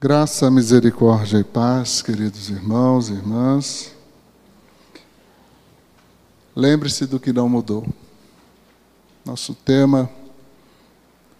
[0.00, 3.92] Graça, misericórdia e paz, queridos irmãos e irmãs.
[6.54, 7.84] Lembre-se do que não mudou.
[9.24, 10.08] Nosso tema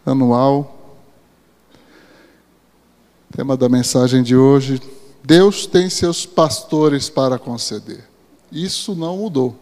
[0.05, 0.97] anual,
[3.31, 4.82] tema da mensagem de hoje:
[5.22, 8.04] Deus tem seus pastores para conceder.
[8.50, 9.56] Isso não mudou.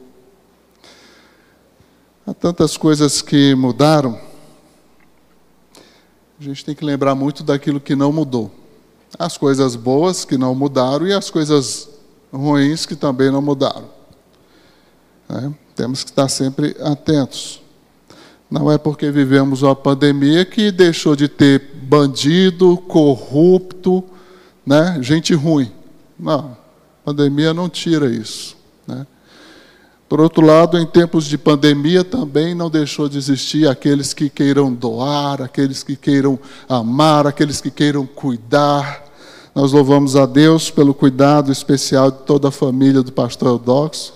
[2.26, 4.18] Há tantas coisas que mudaram,
[6.40, 8.64] a gente tem que lembrar muito daquilo que não mudou
[9.18, 11.88] as coisas boas que não mudaram e as coisas
[12.32, 13.88] ruins que também não mudaram.
[15.28, 17.60] É, temos que estar sempre atentos.
[18.50, 24.04] Não é porque vivemos uma pandemia que deixou de ter bandido, corrupto,
[24.64, 25.72] né, gente ruim.
[26.18, 26.56] Não,
[27.04, 28.56] pandemia não tira isso.
[28.86, 29.06] Né?
[30.08, 34.72] Por outro lado, em tempos de pandemia também não deixou de existir aqueles que queiram
[34.72, 36.38] doar, aqueles que queiram
[36.68, 39.05] amar, aqueles que queiram cuidar,
[39.56, 44.12] nós louvamos a Deus pelo cuidado especial de toda a família do pastor Eudoxo,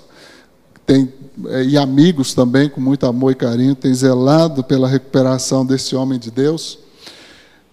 [0.84, 1.10] tem,
[1.46, 6.18] é, e amigos também, com muito amor e carinho, tem zelado pela recuperação desse homem
[6.18, 6.78] de Deus.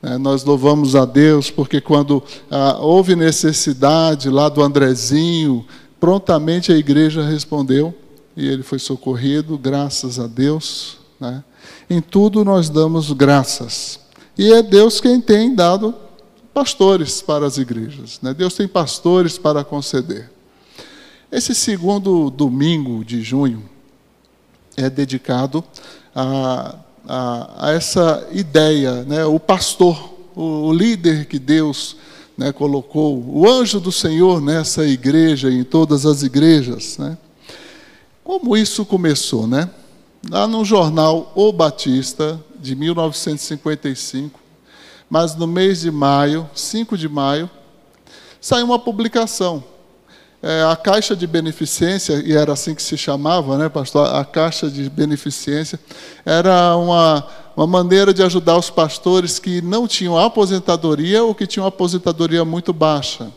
[0.02, 5.66] É, nós louvamos a Deus porque quando ah, houve necessidade lá do Andrezinho,
[6.00, 7.94] prontamente a igreja respondeu
[8.38, 11.00] e ele foi socorrido, graças a Deus.
[11.20, 11.44] Né?
[11.90, 14.00] Em tudo nós damos graças.
[14.38, 16.07] E é Deus quem tem dado
[16.58, 18.20] pastores para as igrejas.
[18.20, 18.34] Né?
[18.34, 20.28] Deus tem pastores para conceder.
[21.32, 23.64] Esse segundo domingo de junho
[24.76, 25.64] é dedicado
[26.16, 26.76] a,
[27.08, 29.24] a, a essa ideia, né?
[29.24, 31.96] o pastor, o, o líder que Deus
[32.36, 36.98] né, colocou, o anjo do Senhor nessa igreja e em todas as igrejas.
[36.98, 37.20] Né?
[38.24, 39.46] Como isso começou?
[39.46, 39.70] Né?
[40.28, 44.47] Lá no jornal O Batista, de 1955,
[45.10, 47.50] mas no mês de maio, 5 de maio,
[48.42, 49.64] saiu uma publicação.
[50.42, 54.14] É, a Caixa de Beneficência, e era assim que se chamava, né, pastor?
[54.16, 55.80] A Caixa de Beneficência
[56.24, 61.66] era uma, uma maneira de ajudar os pastores que não tinham aposentadoria ou que tinham
[61.66, 63.32] aposentadoria muito baixa.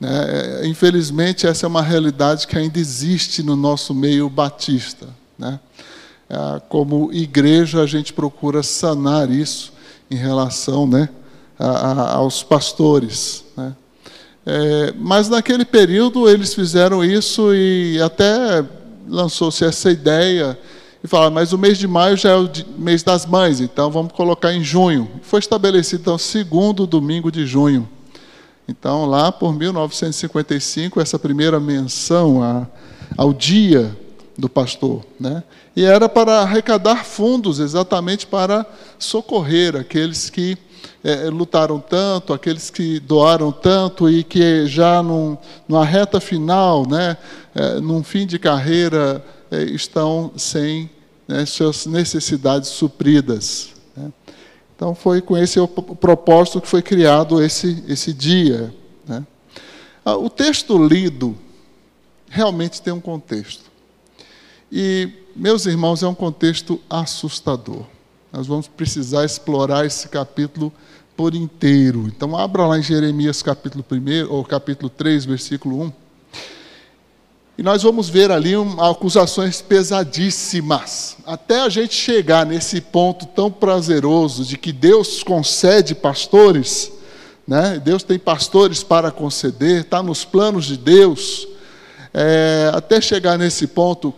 [0.00, 0.60] Né?
[0.62, 5.08] É, infelizmente, essa é uma realidade que ainda existe no nosso meio batista.
[5.38, 5.60] Né?
[6.30, 9.76] É, como igreja, a gente procura sanar isso
[10.10, 11.08] em relação né,
[11.58, 13.44] a, a, aos pastores.
[13.56, 13.74] Né.
[14.46, 18.64] É, mas naquele período eles fizeram isso e até
[19.06, 20.58] lançou-se essa ideia
[21.02, 24.12] e falaram, mas o mês de maio já é o mês das mães, então vamos
[24.12, 25.08] colocar em junho.
[25.22, 27.88] Foi estabelecido então segundo domingo de junho.
[28.66, 32.66] Então lá por 1955 essa primeira menção a,
[33.16, 33.96] ao dia
[34.38, 35.42] do pastor, né?
[35.74, 38.64] E era para arrecadar fundos, exatamente para
[38.96, 40.56] socorrer aqueles que
[41.02, 47.16] é, lutaram tanto, aqueles que doaram tanto e que já num, numa reta final, né,
[47.52, 50.88] é, num fim de carreira, é, estão sem
[51.26, 53.70] né, suas necessidades supridas.
[53.96, 54.12] Né?
[54.76, 55.58] Então foi com esse
[56.00, 58.72] propósito que foi criado esse, esse dia.
[59.06, 59.26] Né?
[60.04, 61.36] Ah, o texto lido
[62.28, 63.67] realmente tem um contexto.
[64.70, 67.84] E, meus irmãos, é um contexto assustador.
[68.32, 70.72] Nós vamos precisar explorar esse capítulo
[71.16, 72.06] por inteiro.
[72.06, 75.92] Então, abra lá em Jeremias capítulo 1, ou capítulo 3, versículo 1.
[77.58, 81.16] E nós vamos ver ali um, acusações pesadíssimas.
[81.26, 86.92] Até a gente chegar nesse ponto tão prazeroso de que Deus concede pastores,
[87.48, 87.80] né?
[87.82, 91.48] Deus tem pastores para conceder, está nos planos de Deus.
[92.14, 94.14] É, até chegar nesse ponto,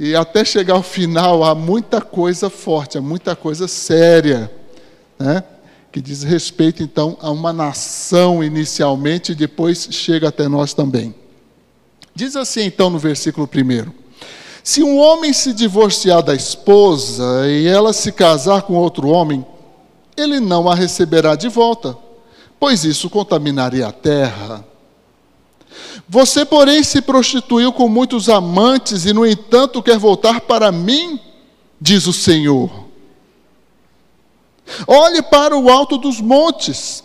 [0.00, 4.48] e até chegar ao final, há muita coisa forte, há muita coisa séria,
[5.18, 5.42] né?
[5.90, 11.12] que diz respeito, então, a uma nação inicialmente e depois chega até nós também.
[12.14, 13.90] Diz assim, então, no versículo 1:
[14.62, 19.44] Se um homem se divorciar da esposa e ela se casar com outro homem,
[20.16, 21.98] ele não a receberá de volta,
[22.60, 24.64] pois isso contaminaria a terra.
[26.08, 31.20] Você, porém, se prostituiu com muitos amantes e, no entanto, quer voltar para mim,
[31.80, 32.70] diz o Senhor.
[34.86, 37.04] Olhe para o alto dos montes.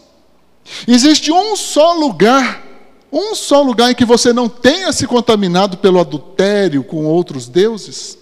[0.88, 2.64] Existe um só lugar,
[3.12, 8.18] um só lugar em que você não tenha se contaminado pelo adultério com outros deuses.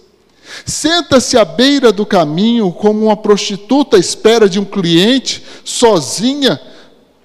[0.66, 6.60] Senta-se à beira do caminho como uma prostituta à espera de um cliente, sozinha,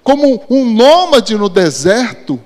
[0.02, 2.40] como um nômade no deserto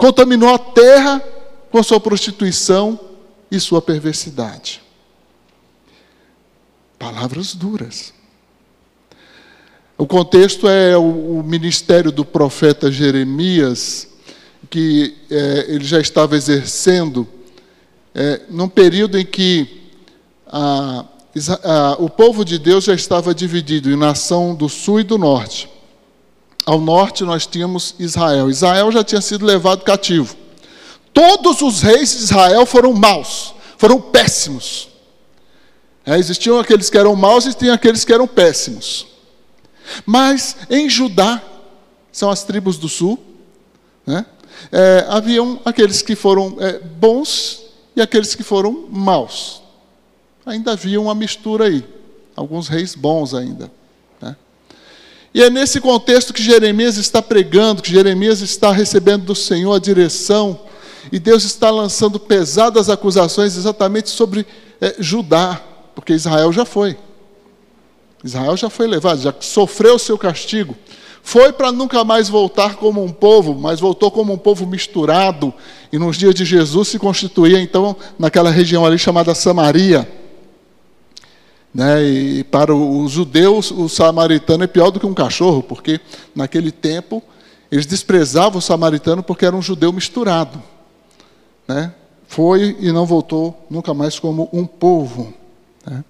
[0.00, 1.22] contaminou a terra
[1.70, 2.98] com sua prostituição
[3.50, 4.80] e sua perversidade.
[6.98, 8.14] Palavras duras.
[9.98, 14.08] O contexto é o, ministério do profeta Jeremias,
[14.70, 17.28] que é, ele já estava exercendo
[18.14, 19.82] é, num período em que
[20.46, 21.04] a,
[21.62, 25.69] a, o povo de Deus já estava dividido em nação do sul e do norte.
[26.70, 28.48] Ao norte nós tínhamos Israel.
[28.48, 30.36] Israel já tinha sido levado cativo.
[31.12, 34.88] Todos os reis de Israel foram maus, foram péssimos.
[36.06, 39.08] É, existiam aqueles que eram maus e tinha aqueles que eram péssimos.
[40.06, 41.42] Mas em Judá,
[42.12, 43.18] são as tribos do sul,
[44.06, 44.24] né?
[44.70, 47.64] é, haviam aqueles que foram é, bons
[47.96, 49.60] e aqueles que foram maus.
[50.46, 51.84] Ainda havia uma mistura aí,
[52.36, 53.79] alguns reis bons ainda.
[55.32, 59.78] E é nesse contexto que Jeremias está pregando, que Jeremias está recebendo do Senhor a
[59.78, 60.60] direção,
[61.10, 64.46] e Deus está lançando pesadas acusações exatamente sobre
[64.80, 65.60] é, Judá,
[65.94, 66.96] porque Israel já foi.
[68.22, 70.76] Israel já foi levado, já sofreu o seu castigo.
[71.22, 75.52] Foi para nunca mais voltar como um povo, mas voltou como um povo misturado.
[75.92, 80.19] E nos dias de Jesus se constituía então naquela região ali chamada Samaria.
[81.72, 82.02] Né?
[82.02, 86.00] E para os judeus, o samaritano é pior do que um cachorro, porque
[86.34, 87.22] naquele tempo
[87.70, 90.60] eles desprezavam o samaritano porque era um judeu misturado.
[91.68, 91.94] Né?
[92.26, 95.32] Foi e não voltou nunca mais como um povo.
[95.86, 96.04] Né?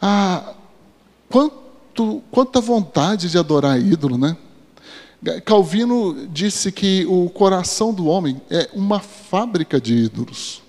[0.00, 0.54] Ah,
[1.28, 4.36] quanto, quanta vontade de adorar ídolo, né?
[5.44, 10.62] Calvino disse que o coração do homem é uma fábrica de ídolos.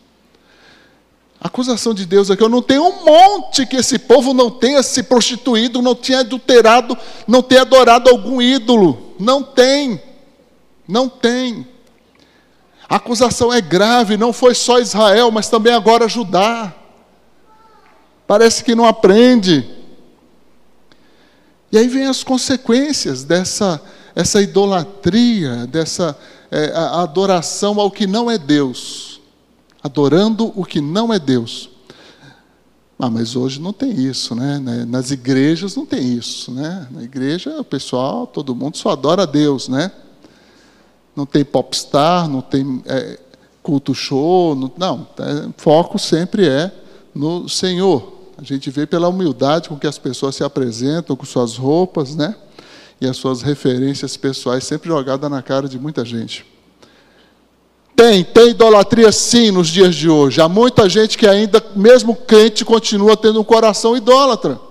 [1.40, 4.50] A acusação de Deus é que eu não tenho um monte que esse povo não
[4.50, 6.98] tenha se prostituído, não tenha adulterado,
[7.28, 9.16] não tenha adorado algum ídolo.
[9.20, 10.02] Não tem.
[10.88, 11.68] Não tem.
[12.90, 16.74] A acusação é grave, não foi só Israel, mas também agora Judá.
[18.26, 19.70] Parece que não aprende.
[21.72, 23.82] E aí vem as consequências dessa
[24.18, 26.18] essa idolatria, dessa
[26.50, 29.07] é, adoração ao que não é Deus,
[29.88, 31.70] adorando o que não é Deus.
[33.00, 34.60] Ah, mas hoje não tem isso, né?
[34.88, 36.88] Nas igrejas não tem isso, né?
[36.90, 39.92] Na igreja o pessoal, todo mundo só adora a Deus, né?
[41.16, 43.20] Não tem popstar, não tem é,
[43.62, 46.72] culto show, não, não é, foco sempre é
[47.14, 48.14] no Senhor.
[48.38, 52.36] A gente vê pela humildade com que as pessoas se apresentam, com suas roupas, né?
[53.00, 56.46] E as suas referências pessoais sempre jogadas na cara de muita gente.
[57.98, 60.40] Tem, tem idolatria sim nos dias de hoje.
[60.40, 64.62] Há muita gente que ainda, mesmo crente, continua tendo um coração idólatra.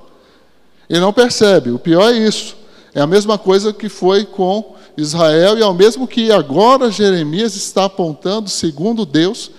[0.88, 1.72] E não percebe.
[1.72, 2.54] O pior é isso.
[2.94, 7.56] É a mesma coisa que foi com Israel e é o mesmo que agora Jeremias
[7.56, 9.50] está apontando, segundo Deus,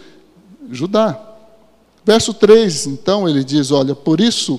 [0.72, 1.20] Judá.
[2.06, 4.58] Verso 3, então, ele diz: Olha, por isso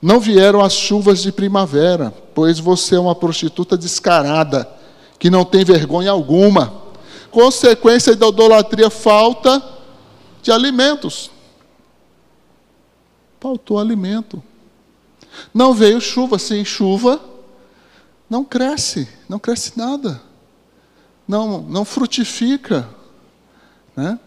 [0.00, 4.66] não vieram as chuvas de primavera, pois você é uma prostituta descarada,
[5.18, 6.81] que não tem vergonha alguma.
[7.32, 9.60] Consequência da idolatria, falta
[10.42, 11.30] de alimentos.
[13.40, 14.42] Faltou alimento.
[15.52, 17.20] Não veio chuva, sem chuva,
[18.28, 20.22] não cresce, não cresce nada.
[21.26, 22.88] Não, não frutifica.
[23.96, 24.18] Né?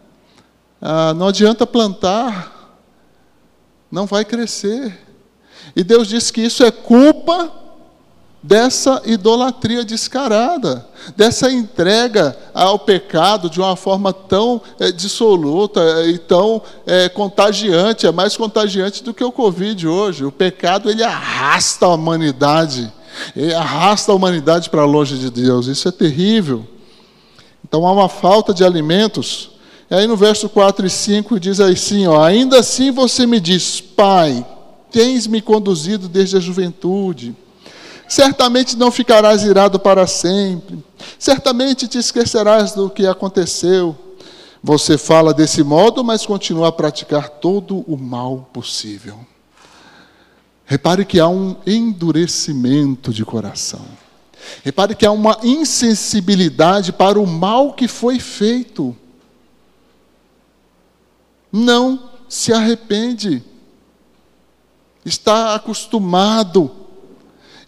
[0.82, 2.80] ah, não adianta plantar,
[3.92, 5.00] não vai crescer.
[5.76, 7.65] E Deus diz que isso é culpa
[8.48, 10.88] dessa idolatria descarada,
[11.18, 18.12] dessa entrega ao pecado de uma forma tão é, dissoluta e tão é, contagiante, é
[18.12, 20.26] mais contagiante do que o Covid hoje.
[20.26, 22.92] O pecado ele arrasta a humanidade,
[23.36, 25.66] ele arrasta a humanidade para longe de Deus.
[25.66, 26.68] Isso é terrível.
[27.68, 29.50] Então há uma falta de alimentos
[29.90, 33.82] e aí no verso 4 e 5 diz assim: ó, Ainda assim você me diz,
[33.82, 34.46] Pai,
[34.92, 37.36] tens me conduzido desde a juventude.
[38.08, 40.84] Certamente não ficarás irado para sempre.
[41.18, 43.96] Certamente te esquecerás do que aconteceu.
[44.62, 49.20] Você fala desse modo, mas continua a praticar todo o mal possível.
[50.66, 53.86] Repare que há um endurecimento de coração.
[54.64, 58.96] Repare que há uma insensibilidade para o mal que foi feito
[61.56, 63.42] não se arrepende,
[65.06, 66.85] está acostumado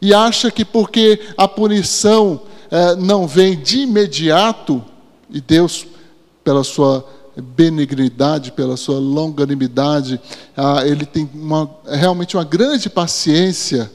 [0.02, 4.84] e acha que porque a punição é, não vem de imediato,
[5.30, 5.86] e Deus,
[6.44, 10.20] pela sua benignidade, pela sua longanimidade,
[10.56, 13.92] ah, ele tem uma, realmente uma grande paciência,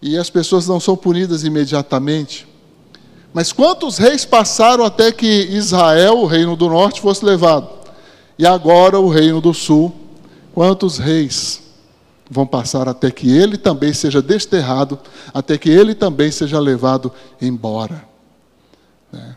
[0.00, 2.46] e as pessoas não são punidas imediatamente.
[3.32, 7.68] Mas quantos reis passaram até que Israel, o reino do norte, fosse levado?
[8.38, 9.94] E agora o reino do sul,
[10.54, 11.67] quantos reis?
[12.30, 14.98] Vão passar até que ele também seja desterrado,
[15.32, 18.06] até que ele também seja levado embora.
[19.10, 19.36] Né?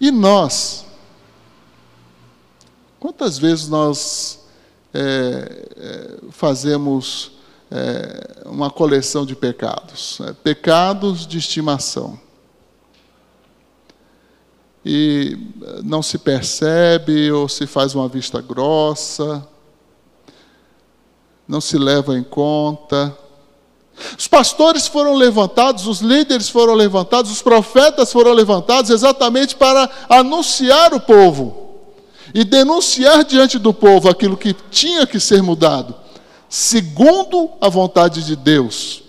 [0.00, 0.86] E nós,
[3.00, 4.46] quantas vezes nós
[4.94, 7.32] é, é, fazemos
[7.70, 10.18] é, uma coleção de pecados?
[10.20, 10.36] Né?
[10.44, 12.20] pecados de estimação.
[14.88, 15.36] E
[15.82, 19.44] não se percebe ou se faz uma vista grossa
[21.46, 23.16] não se leva em conta.
[24.18, 30.92] Os pastores foram levantados, os líderes foram levantados, os profetas foram levantados exatamente para anunciar
[30.92, 31.66] o povo
[32.34, 35.94] e denunciar diante do povo aquilo que tinha que ser mudado,
[36.48, 39.02] segundo a vontade de Deus,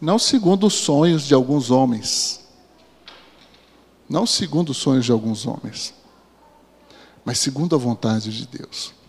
[0.00, 2.40] não segundo os sonhos de alguns homens,
[4.08, 5.94] não segundo os sonhos de alguns homens,
[7.24, 8.99] mas segundo a vontade de Deus.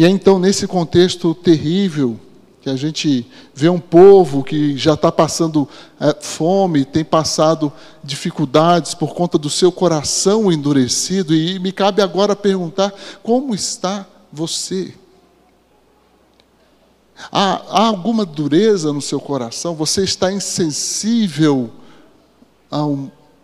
[0.00, 2.18] E é então nesse contexto terrível
[2.62, 5.68] que a gente vê um povo que já está passando
[6.00, 7.70] é, fome, tem passado
[8.02, 14.94] dificuldades por conta do seu coração endurecido, e me cabe agora perguntar: como está você?
[17.30, 19.74] Há, há alguma dureza no seu coração?
[19.74, 21.70] Você está insensível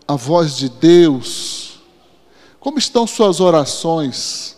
[0.07, 1.81] à voz de Deus?
[2.59, 4.56] Como estão suas orações?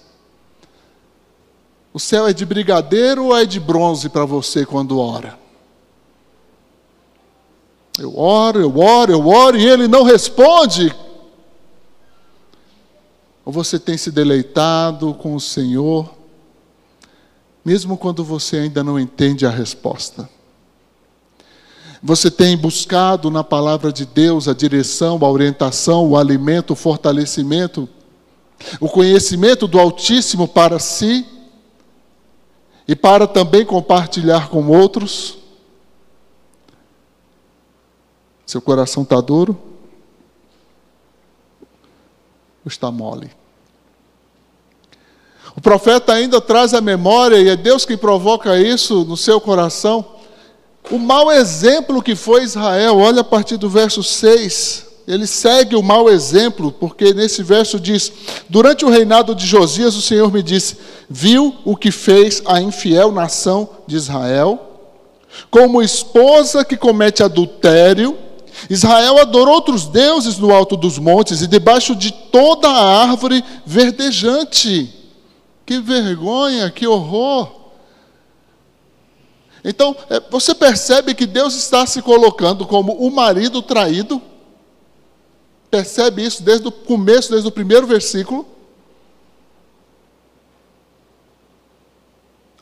[1.94, 5.38] O céu é de brigadeiro ou é de bronze para você quando ora?
[7.98, 10.96] Eu oro, eu oro, eu oro e ele não responde.
[13.44, 16.14] Ou você tem se deleitado com o Senhor,
[17.66, 20.30] mesmo quando você ainda não entende a resposta?
[22.02, 27.90] Você tem buscado na palavra de Deus a direção, a orientação, o alimento, o fortalecimento,
[28.80, 31.26] o conhecimento do Altíssimo para si?
[32.90, 35.38] E para também compartilhar com outros.
[38.48, 39.56] Seu coração está duro?
[42.66, 43.30] Ou está mole?
[45.56, 50.04] O profeta ainda traz a memória, e é Deus quem provoca isso no seu coração,
[50.90, 52.98] o mau exemplo que foi Israel.
[52.98, 58.12] Olha a partir do verso 6 ele segue o mau exemplo, porque nesse verso diz:
[58.48, 60.78] Durante o reinado de Josias, o Senhor me disse:
[61.10, 64.60] Viu o que fez a infiel nação de Israel?
[65.50, 68.16] Como esposa que comete adultério,
[68.70, 74.94] Israel adorou outros deuses no alto dos montes e debaixo de toda a árvore verdejante.
[75.66, 77.50] Que vergonha, que horror!
[79.64, 84.22] Então, é, você percebe que Deus está se colocando como o marido traído,
[85.70, 88.46] percebe isso desde o começo, desde o primeiro versículo.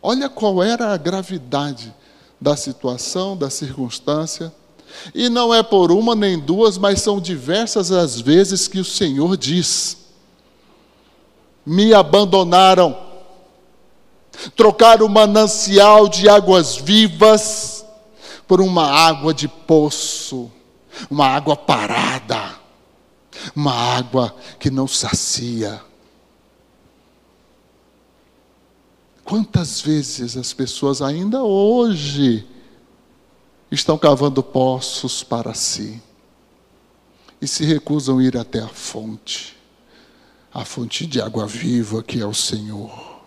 [0.02, 1.94] Olha qual era a gravidade
[2.40, 4.54] da situação, da circunstância.
[5.14, 9.36] E não é por uma nem duas, mas são diversas as vezes que o Senhor
[9.36, 9.98] diz:
[11.66, 12.98] Me abandonaram,
[14.56, 17.86] trocaram o manancial de águas vivas
[18.48, 20.50] por uma água de poço,
[21.10, 22.57] uma água parada
[23.56, 25.82] uma água que não sacia.
[29.24, 32.48] Quantas vezes as pessoas ainda hoje
[33.70, 36.02] estão cavando poços para si
[37.42, 39.56] e se recusam a ir até a fonte,
[40.54, 43.18] a fonte de água viva que é o Senhor.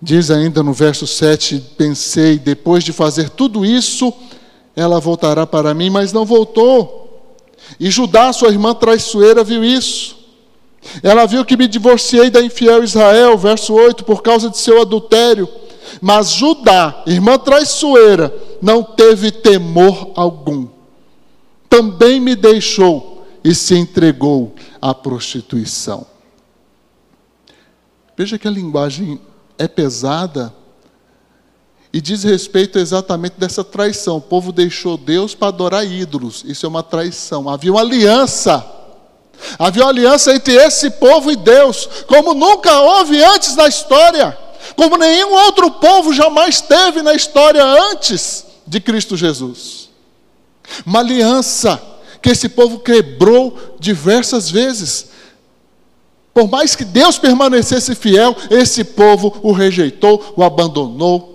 [0.00, 4.12] Diz ainda no verso 7: Pensei, depois de fazer tudo isso,
[4.76, 6.97] ela voltará para mim, mas não voltou.
[7.78, 10.16] E Judá, sua irmã traiçoeira, viu isso.
[11.02, 15.48] Ela viu que me divorciei da infiel Israel, verso 8, por causa de seu adultério.
[16.00, 20.68] Mas Judá, irmã traiçoeira, não teve temor algum.
[21.68, 26.06] Também me deixou e se entregou à prostituição.
[28.16, 29.20] Veja que a linguagem
[29.56, 30.52] é pesada,
[31.92, 34.18] e diz respeito exatamente dessa traição.
[34.18, 36.44] O povo deixou Deus para adorar ídolos.
[36.46, 37.48] Isso é uma traição.
[37.48, 38.64] Havia uma aliança.
[39.58, 44.36] Havia uma aliança entre esse povo e Deus, como nunca houve antes na história,
[44.74, 49.88] como nenhum outro povo jamais teve na história antes de Cristo Jesus.
[50.84, 51.80] Uma aliança
[52.20, 55.06] que esse povo quebrou diversas vezes.
[56.34, 61.27] Por mais que Deus permanecesse fiel, esse povo o rejeitou, o abandonou,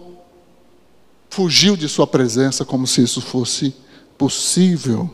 [1.33, 3.73] fugiu de sua presença como se isso fosse
[4.19, 5.09] possível.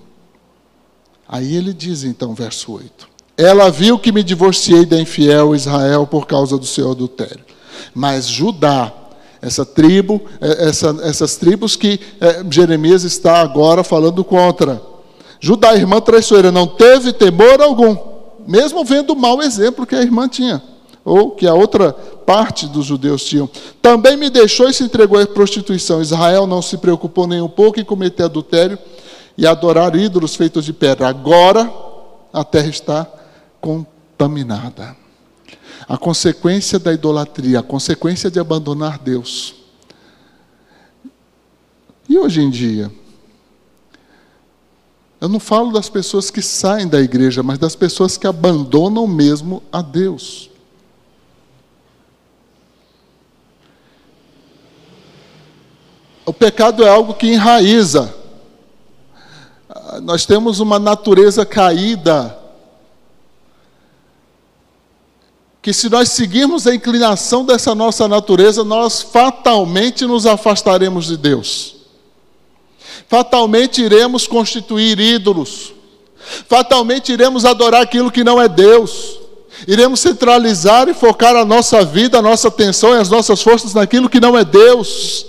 [1.25, 3.07] Aí ele diz então, verso 8:
[3.37, 7.45] Ela viu que me divorciei da infiel Israel por causa do seu adultério.
[7.95, 8.91] Mas Judá,
[9.41, 14.81] essa tribo, é, essa, essas tribos que é, Jeremias está agora falando contra.
[15.39, 17.95] Judá, irmã traiçoeira, não teve temor algum,
[18.45, 20.61] mesmo vendo o mau exemplo que a irmã tinha,
[21.05, 21.95] ou que a outra
[22.29, 23.49] parte dos judeus tinham.
[23.81, 25.99] Também me deixou e se entregou à prostituição.
[25.99, 28.77] Israel não se preocupou nem um pouco em cometer adultério
[29.35, 31.07] e adorar ídolos feitos de pedra.
[31.07, 31.73] Agora
[32.31, 33.07] a terra está
[33.59, 34.95] contaminada.
[35.87, 39.55] A consequência da idolatria, a consequência de abandonar Deus.
[42.07, 42.91] E hoje em dia?
[45.19, 49.63] Eu não falo das pessoas que saem da igreja, mas das pessoas que abandonam mesmo
[49.71, 50.49] a Deus.
[56.29, 58.13] O pecado é algo que enraiza.
[60.03, 62.37] Nós temos uma natureza caída
[65.59, 71.77] que se nós seguirmos a inclinação dessa nossa natureza, nós fatalmente nos afastaremos de Deus.
[73.07, 75.73] Fatalmente iremos constituir ídolos.
[76.47, 79.19] Fatalmente iremos adorar aquilo que não é Deus.
[79.67, 84.07] Iremos centralizar e focar a nossa vida, a nossa atenção e as nossas forças naquilo
[84.07, 85.28] que não é Deus.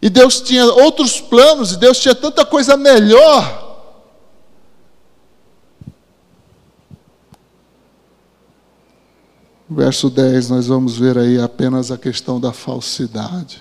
[0.00, 3.66] E Deus tinha outros planos, e Deus tinha tanta coisa melhor
[9.68, 13.60] Verso 10, nós vamos ver aí apenas a questão da falsidade.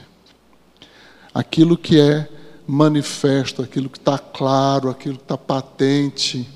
[1.33, 2.29] Aquilo que é
[2.67, 6.47] manifesto, aquilo que está claro, aquilo que está patente.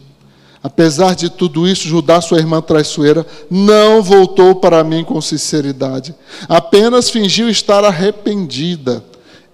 [0.62, 6.14] Apesar de tudo isso, Judá, sua irmã traiçoeira, não voltou para mim com sinceridade,
[6.48, 9.04] apenas fingiu estar arrependida.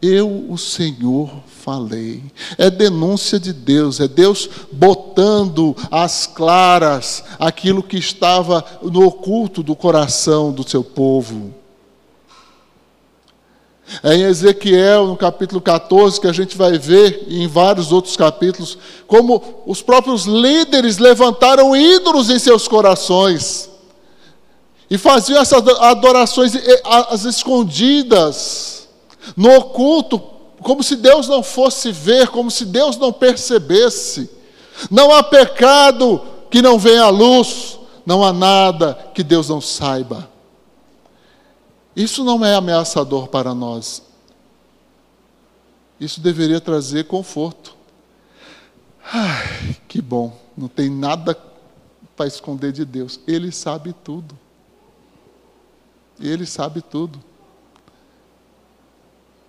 [0.05, 2.23] Eu, o Senhor, falei.
[2.57, 9.75] É denúncia de Deus, é Deus botando às claras aquilo que estava no oculto do
[9.75, 11.53] coração do seu povo.
[14.03, 18.15] É em Ezequiel, no capítulo 14, que a gente vai ver, e em vários outros
[18.17, 23.69] capítulos, como os próprios líderes levantaram ídolos em seus corações
[24.89, 26.53] e faziam essas adorações
[26.83, 28.84] as escondidas,
[29.35, 30.19] no oculto,
[30.61, 34.29] como se Deus não fosse ver, como se Deus não percebesse.
[34.89, 40.29] Não há pecado que não venha à luz, não há nada que Deus não saiba.
[41.95, 44.03] Isso não é ameaçador para nós.
[45.99, 47.75] Isso deveria trazer conforto.
[49.13, 51.37] Ai, que bom, não tem nada
[52.15, 53.19] para esconder de Deus.
[53.27, 54.37] Ele sabe tudo.
[56.19, 57.21] Ele sabe tudo.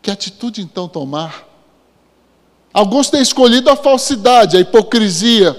[0.07, 1.45] Que atitude então tomar?
[2.73, 5.57] Alguns têm escolhido a falsidade, a hipocrisia,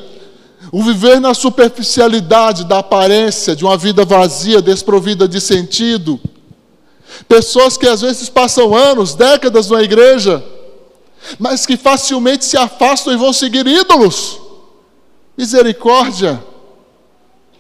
[0.71, 6.17] o viver na superficialidade da aparência de uma vida vazia, desprovida de sentido.
[7.27, 10.41] Pessoas que às vezes passam anos, décadas na igreja,
[11.37, 14.39] mas que facilmente se afastam e vão seguir ídolos.
[15.37, 16.41] Misericórdia.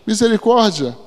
[0.05, 0.97] Misericórdia.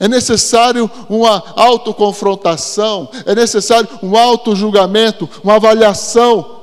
[0.00, 6.62] É necessário uma autoconfrontação, é necessário um auto-julgamento, uma avaliação.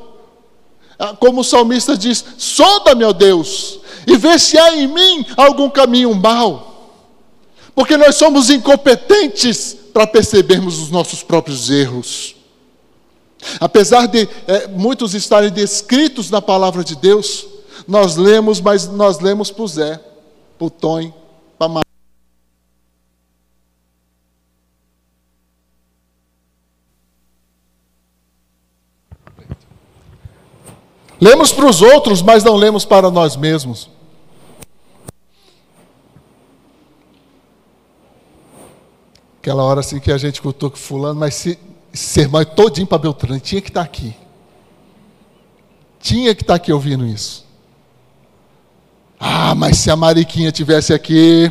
[0.99, 5.69] Ah, como o salmista diz: sonda-me, ó Deus, e vê se há em mim algum
[5.69, 6.91] caminho mau.
[7.73, 12.35] Porque nós somos incompetentes para percebermos os nossos próprios erros.
[13.59, 17.45] Apesar de é, muitos estarem descritos na palavra de Deus,
[17.87, 19.99] nós lemos, mas nós lemos o Zé,
[20.59, 21.11] o Tom,
[21.57, 21.83] para
[31.23, 33.89] Lemos para os outros, mas não lemos para nós mesmos.
[39.39, 41.57] Aquela hora assim que a gente contou com fulano, mas se,
[41.93, 44.13] sermão é todinho para Beltrano, tinha que estar tá aqui.
[46.01, 47.45] Tinha que estar tá aqui ouvindo isso.
[49.17, 51.49] Ah, mas se a Mariquinha tivesse aqui,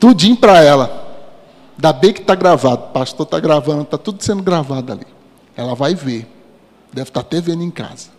[0.00, 1.06] tudinho para ela.
[1.76, 2.84] Ainda bem que está gravado.
[2.84, 5.06] O pastor está gravando, está tudo sendo gravado ali.
[5.54, 6.37] Ela vai ver.
[6.92, 8.10] Deve estar até vendo em casa.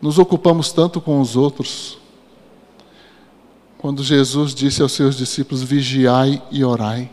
[0.00, 1.98] Nos ocupamos tanto com os outros.
[3.76, 7.10] Quando Jesus disse aos seus discípulos: vigiai e orai.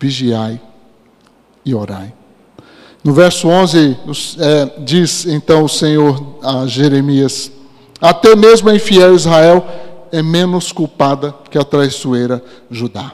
[0.00, 0.60] Vigiai
[1.64, 2.14] e orai.
[3.04, 3.96] No verso 11,
[4.38, 7.50] é, diz então o Senhor a Jeremias:
[8.00, 9.66] Até mesmo a infiel Israel
[10.10, 13.12] é menos culpada que a traiçoeira Judá.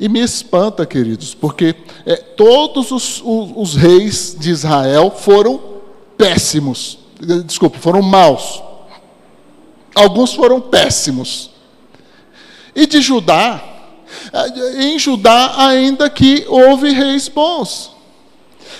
[0.00, 5.60] E me espanta, queridos, porque é, todos os, os, os, reis de Israel foram
[6.16, 6.98] péssimos,
[7.44, 8.62] desculpe, foram maus.
[9.94, 11.50] Alguns foram péssimos.
[12.74, 13.62] E de Judá,
[14.32, 17.90] eh, em Judá, ainda que houve reis bons.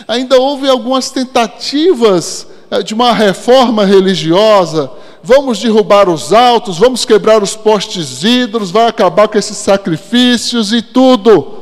[0.08, 4.90] Ainda houve algumas tentativas eh, de uma reforma religiosa.
[5.22, 10.80] Vamos derrubar os altos, vamos quebrar os postes ídolos, vai acabar com esses sacrifícios e
[10.80, 11.60] tudo.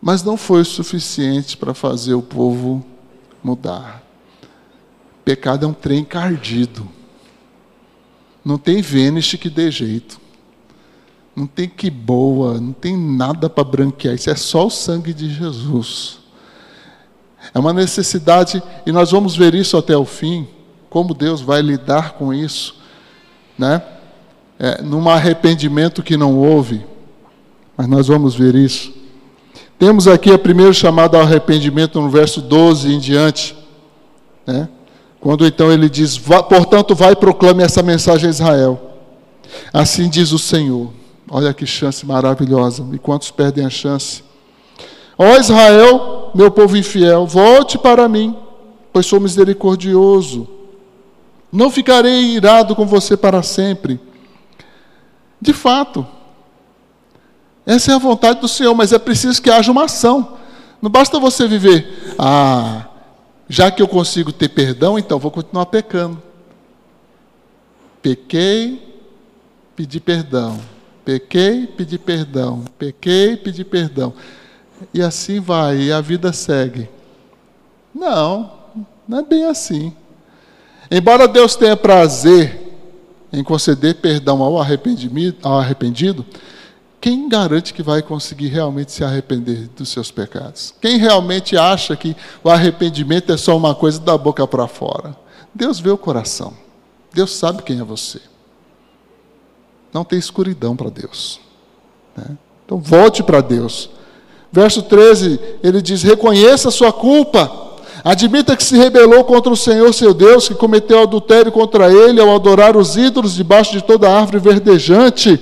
[0.00, 2.84] Mas não foi o suficiente para fazer o povo
[3.42, 4.02] mudar.
[5.24, 6.88] Pecado é um trem cardido.
[8.44, 10.20] Não tem Vênus que dê jeito.
[11.34, 14.14] Não tem que boa, não tem nada para branquear.
[14.14, 16.20] Isso é só o sangue de Jesus.
[17.54, 20.46] É uma necessidade, e nós vamos ver isso até o fim,
[20.88, 22.76] como Deus vai lidar com isso,
[23.58, 23.82] né?
[24.58, 26.84] É, num arrependimento que não houve,
[27.76, 28.92] mas nós vamos ver isso.
[29.78, 33.54] Temos aqui a primeira chamada ao arrependimento no verso 12 em diante,
[34.46, 34.68] né?
[35.20, 38.80] Quando então ele diz: Portanto, vai e proclame essa mensagem a Israel.
[39.72, 40.90] Assim diz o Senhor.
[41.28, 42.86] Olha que chance maravilhosa.
[42.92, 44.22] E quantos perdem a chance?
[45.18, 48.36] Ó Israel, meu povo infiel, volte para mim,
[48.92, 50.48] pois sou misericordioso.
[51.52, 54.00] Não ficarei irado com você para sempre.
[55.40, 56.06] De fato,
[57.64, 60.36] essa é a vontade do Senhor, mas é preciso que haja uma ação.
[60.80, 62.86] Não basta você viver, ah,
[63.48, 66.22] já que eu consigo ter perdão, então vou continuar pecando.
[68.02, 69.02] Pequei,
[69.74, 70.60] pedi perdão.
[71.04, 72.64] Pequei, pedi perdão.
[72.78, 74.12] Pequei, pedi perdão.
[74.92, 76.88] E assim vai, e a vida segue.
[77.94, 78.52] Não,
[79.08, 79.92] não é bem assim.
[80.90, 82.62] Embora Deus tenha prazer
[83.32, 86.24] em conceder perdão ao arrependido, ao arrependido
[87.06, 90.74] quem garante que vai conseguir realmente se arrepender dos seus pecados?
[90.80, 95.16] Quem realmente acha que o arrependimento é só uma coisa da boca para fora?
[95.54, 96.52] Deus vê o coração.
[97.12, 98.20] Deus sabe quem é você.
[99.92, 101.38] Não tem escuridão para Deus.
[102.16, 102.36] Né?
[102.64, 103.88] Então volte para Deus.
[104.56, 107.64] Verso 13, ele diz: reconheça a sua culpa.
[108.02, 112.34] Admita que se rebelou contra o Senhor seu Deus, que cometeu adultério contra ele ao
[112.34, 115.40] adorar os ídolos debaixo de toda árvore verdejante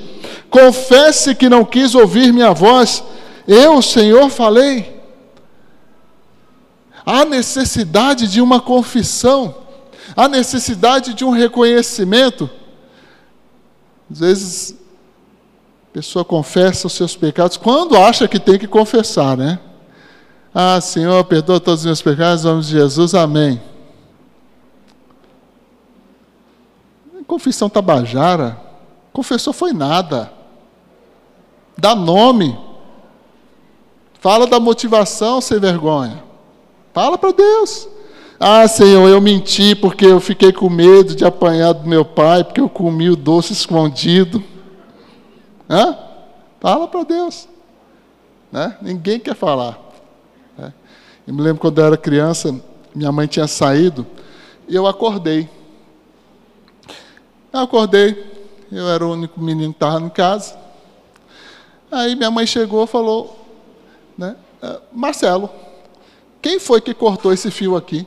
[0.55, 3.03] Confesse que não quis ouvir minha voz.
[3.44, 5.03] Eu, Senhor, falei.
[7.05, 9.53] Há necessidade de uma confissão,
[10.16, 12.48] há necessidade de um reconhecimento.
[14.09, 14.84] Às vezes, a
[15.94, 19.59] pessoa confessa os seus pecados quando acha que tem que confessar, né?
[20.54, 23.62] Ah, Senhor, perdoa todos os meus pecados, em nome de Jesus, amém.
[27.26, 28.61] Confissão tabajara,
[29.12, 30.30] confessou foi nada
[31.76, 32.57] dá nome.
[34.20, 36.22] Fala da motivação sem vergonha.
[36.92, 37.88] Fala para Deus.
[38.40, 42.61] Ah, Senhor, eu menti porque eu fiquei com medo de apanhar do meu pai, porque
[42.61, 44.42] eu comi o doce escondido.
[45.68, 45.96] Hã?
[46.61, 47.48] Fala para Deus.
[48.50, 48.77] Né?
[48.81, 49.79] Ninguém quer falar.
[50.57, 50.72] Né?
[51.27, 52.55] Eu me lembro quando eu era criança,
[52.94, 54.07] minha mãe tinha saído
[54.68, 55.48] e eu acordei.
[57.53, 58.33] Eu acordei,
[58.70, 60.57] eu era o único menino que estava em casa.
[61.90, 63.38] Aí minha mãe chegou e falou,
[64.18, 65.50] né, ah, Marcelo,
[66.40, 68.07] quem foi que cortou esse fio aqui?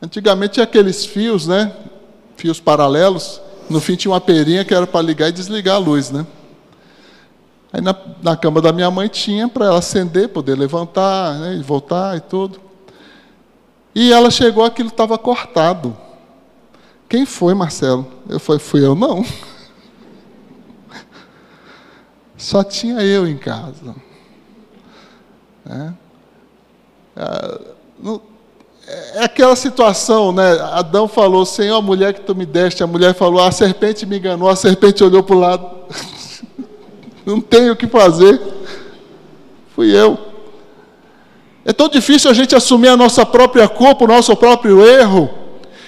[0.00, 1.74] Antigamente tinha aqueles fios, né?
[2.36, 3.40] Fios paralelos.
[3.70, 6.26] No fim tinha uma perinha que era para ligar e desligar a luz, né?
[7.74, 11.60] Aí na, na cama da minha mãe tinha para ela acender, poder levantar, né, e
[11.60, 12.60] voltar e tudo.
[13.92, 15.96] E ela chegou, aquilo estava cortado.
[17.08, 18.06] Quem foi, Marcelo?
[18.28, 19.26] Eu falei, fui eu não.
[22.38, 23.96] Só tinha eu em casa.
[25.64, 25.94] Né?
[29.16, 30.60] É aquela situação, né?
[30.60, 34.18] Adão falou, Senhor, a mulher que tu me deste, a mulher falou, a serpente me
[34.18, 35.70] enganou, a serpente olhou para o lado.
[37.24, 38.40] Não tenho o que fazer.
[39.74, 40.18] Fui eu.
[41.64, 45.30] É tão difícil a gente assumir a nossa própria culpa, o nosso próprio erro,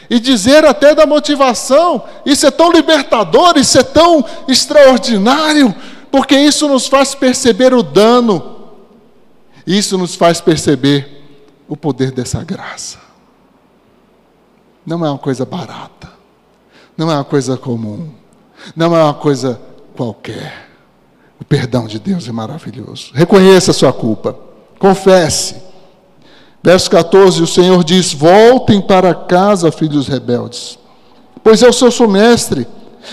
[0.09, 2.03] e dizer até da motivação.
[2.25, 5.75] Isso é tão libertador, isso é tão extraordinário
[6.17, 8.57] porque isso nos faz perceber o dano,
[9.67, 11.27] isso nos faz perceber
[11.69, 12.99] o poder dessa graça.
[14.87, 16.11] Não é uma coisa barata,
[16.97, 18.11] não é uma coisa comum,
[18.75, 19.61] não é uma coisa
[19.95, 20.66] qualquer.
[21.41, 23.11] O perdão de Deus é maravilhoso.
[23.15, 24.37] Reconheça a sua culpa,
[24.79, 25.57] confesse.
[26.63, 30.79] Verso 14: o Senhor diz: Voltem para casa, filhos rebeldes,
[31.45, 32.67] pois eu sou seu mestre,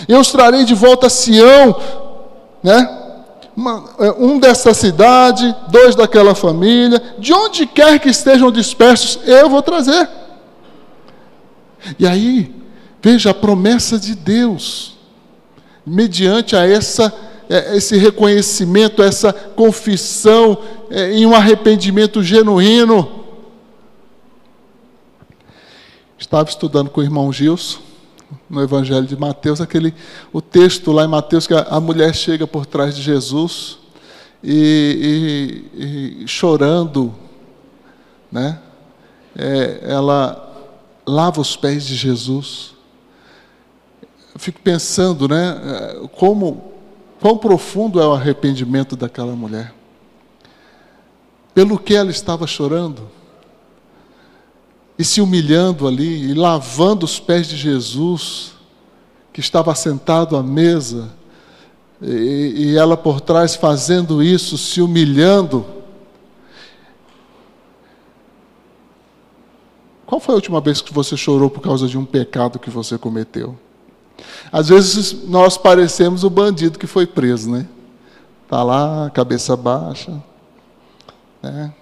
[0.08, 1.76] eu os trarei de volta a Sião,
[2.62, 3.00] né?
[4.00, 9.62] É, um dessa cidade, dois daquela família, de onde quer que estejam dispersos, eu vou
[9.62, 10.08] trazer.
[11.96, 12.52] E aí,
[13.00, 14.96] veja a promessa de Deus,
[15.86, 17.14] mediante a essa
[17.48, 20.58] esse reconhecimento, essa confissão
[20.90, 23.24] é, em um arrependimento genuíno.
[26.18, 27.80] Estava estudando com o irmão Gilson,
[28.48, 29.94] no Evangelho de Mateus, aquele,
[30.32, 33.78] o texto lá em Mateus, que a, a mulher chega por trás de Jesus
[34.42, 37.14] e, e, e chorando,
[38.30, 38.58] né?
[39.36, 40.52] É, ela
[41.06, 42.74] lava os pés de Jesus.
[44.36, 45.56] Fico pensando, né?
[46.16, 46.73] Como
[47.24, 49.72] Quão profundo é o arrependimento daquela mulher?
[51.54, 53.10] Pelo que ela estava chorando?
[54.98, 58.52] E se humilhando ali, e lavando os pés de Jesus,
[59.32, 61.14] que estava sentado à mesa,
[62.02, 65.64] e, e ela por trás fazendo isso, se humilhando.
[70.04, 72.98] Qual foi a última vez que você chorou por causa de um pecado que você
[72.98, 73.58] cometeu?
[74.52, 77.66] Às vezes nós parecemos o bandido que foi preso, né?
[78.44, 80.12] Está lá, cabeça baixa.
[81.42, 81.72] Né?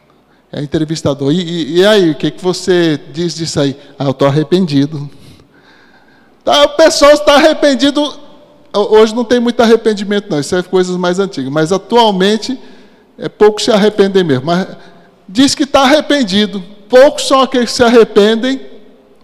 [0.51, 1.33] É entrevistador.
[1.33, 3.77] E, e, e, aí, o que, que você diz disso aí?
[3.99, 5.11] Ah, eu estou arrependido.
[6.45, 8.03] Tá, o pessoal está arrependido.
[8.73, 10.41] Hoje não tem muito arrependimento, não.
[10.41, 11.53] Isso é coisas mais antigas.
[11.53, 12.59] Mas atualmente,
[13.19, 14.47] é pouco se arrependem mesmo.
[14.47, 14.67] Mas
[15.29, 16.63] diz que está arrependido.
[16.89, 18.72] Poucos são aqueles que se arrependem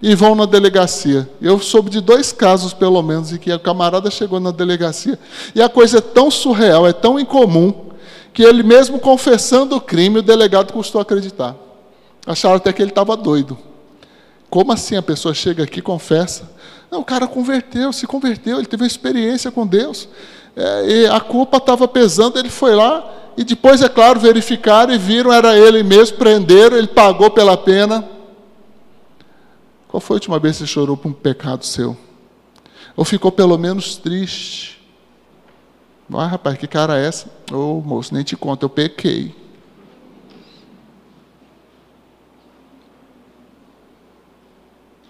[0.01, 1.29] e vão na delegacia.
[1.41, 5.19] Eu soube de dois casos, pelo menos, em que a camarada chegou na delegacia
[5.55, 7.89] e a coisa é tão surreal, é tão incomum,
[8.33, 11.57] que ele mesmo confessando o crime, o delegado custou acreditar.
[12.27, 13.59] Acharam até que ele estava doido.
[14.49, 16.49] Como assim a pessoa chega aqui e confessa?
[16.91, 20.09] Não, o cara converteu, se converteu, ele teve uma experiência com Deus.
[20.57, 25.33] É, a culpa estava pesando, ele foi lá e depois, é claro, verificaram e viram,
[25.33, 28.05] era ele mesmo, prenderam, ele pagou pela pena.
[29.89, 31.97] Qual foi a última vez que você chorou por um pecado seu?
[32.95, 34.79] Ou ficou pelo menos triste?
[36.09, 37.29] Vai, rapaz, que cara é essa?
[37.51, 39.35] Ô, oh, moço, nem te conto, eu pequei.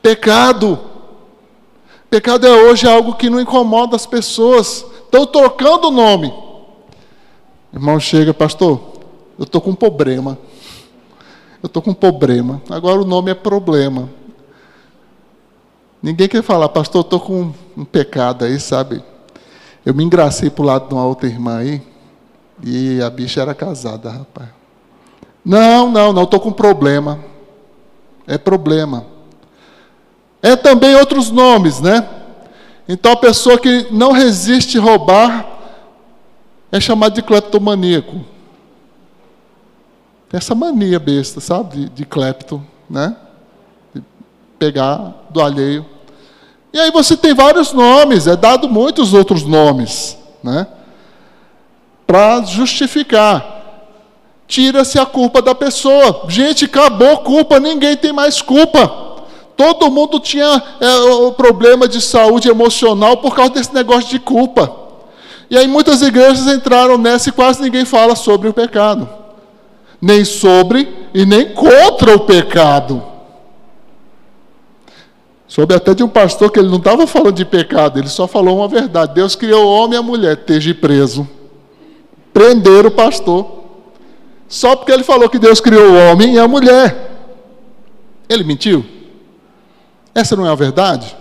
[0.01, 0.79] Pecado.
[2.09, 4.85] Pecado é hoje algo que não incomoda as pessoas.
[5.05, 6.33] Estão trocando o nome.
[7.73, 8.81] Irmão chega, pastor,
[9.38, 10.38] eu estou com um problema.
[11.62, 12.62] Eu estou com um problema.
[12.71, 14.09] Agora o nome é problema.
[16.03, 19.03] Ninguém quer falar, pastor, estou com um pecado aí, sabe?
[19.85, 21.83] Eu me engracei para o lado de uma outra irmã aí,
[22.63, 24.49] e a bicha era casada, rapaz.
[25.45, 27.19] Não, não, não, estou com problema.
[28.27, 29.07] É problema.
[30.43, 32.09] É também outros nomes, né?
[32.89, 35.47] Então a pessoa que não resiste roubar
[36.71, 38.25] é chamada de cleptomaníaco.
[40.29, 41.77] Tem essa mania besta, sabe?
[41.77, 43.17] De, de clepto, né?
[44.59, 45.87] Pegar do alheio.
[46.73, 50.66] E aí você tem vários nomes, é dado muitos outros nomes, né?
[52.07, 53.57] Para justificar.
[54.47, 56.25] Tira-se a culpa da pessoa.
[56.29, 59.09] Gente, acabou culpa, ninguém tem mais culpa.
[59.57, 64.73] Todo mundo tinha é, o problema de saúde emocional por causa desse negócio de culpa.
[65.51, 69.09] E aí muitas igrejas entraram nessa e quase ninguém fala sobre o pecado.
[70.01, 73.03] Nem sobre e nem contra o pecado.
[75.49, 78.59] Soube até de um pastor que ele não estava falando de pecado, ele só falou
[78.59, 79.15] uma verdade.
[79.15, 81.27] Deus criou o homem e a mulher, esteja preso.
[82.35, 83.59] Prenderam o pastor.
[84.47, 87.17] Só porque ele falou que Deus criou o homem e a mulher.
[88.29, 88.85] Ele mentiu?
[90.15, 91.17] Essa não é a verdade?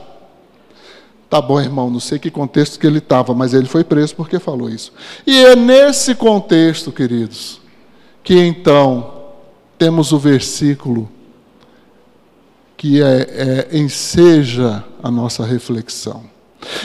[1.29, 4.39] Tá bom, irmão, não sei que contexto que ele estava, mas ele foi preso porque
[4.39, 4.91] falou isso.
[5.25, 7.61] E é nesse contexto, queridos,
[8.23, 9.13] que então
[9.77, 11.09] temos o versículo
[12.77, 16.23] que é, é, enseja a nossa reflexão.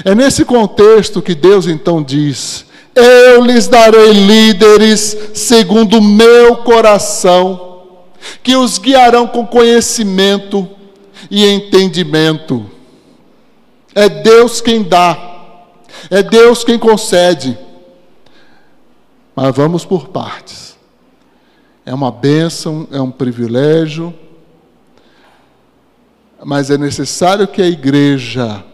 [0.04, 7.98] É nesse contexto que Deus então diz: Eu lhes darei líderes segundo o meu coração,
[8.42, 10.66] que os guiarão com conhecimento
[11.30, 12.64] e entendimento.
[13.94, 15.66] É Deus quem dá,
[16.10, 17.58] é Deus quem concede.
[19.36, 20.76] Mas vamos por partes.
[21.84, 24.14] É uma bênção, é um privilégio
[26.44, 28.64] mas é necessário que a igreja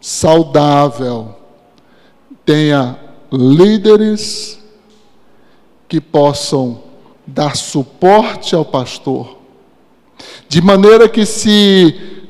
[0.00, 1.34] saudável
[2.44, 2.98] tenha
[3.32, 4.58] líderes
[5.88, 6.82] que possam
[7.26, 9.38] dar suporte ao pastor,
[10.48, 12.22] de maneira que, se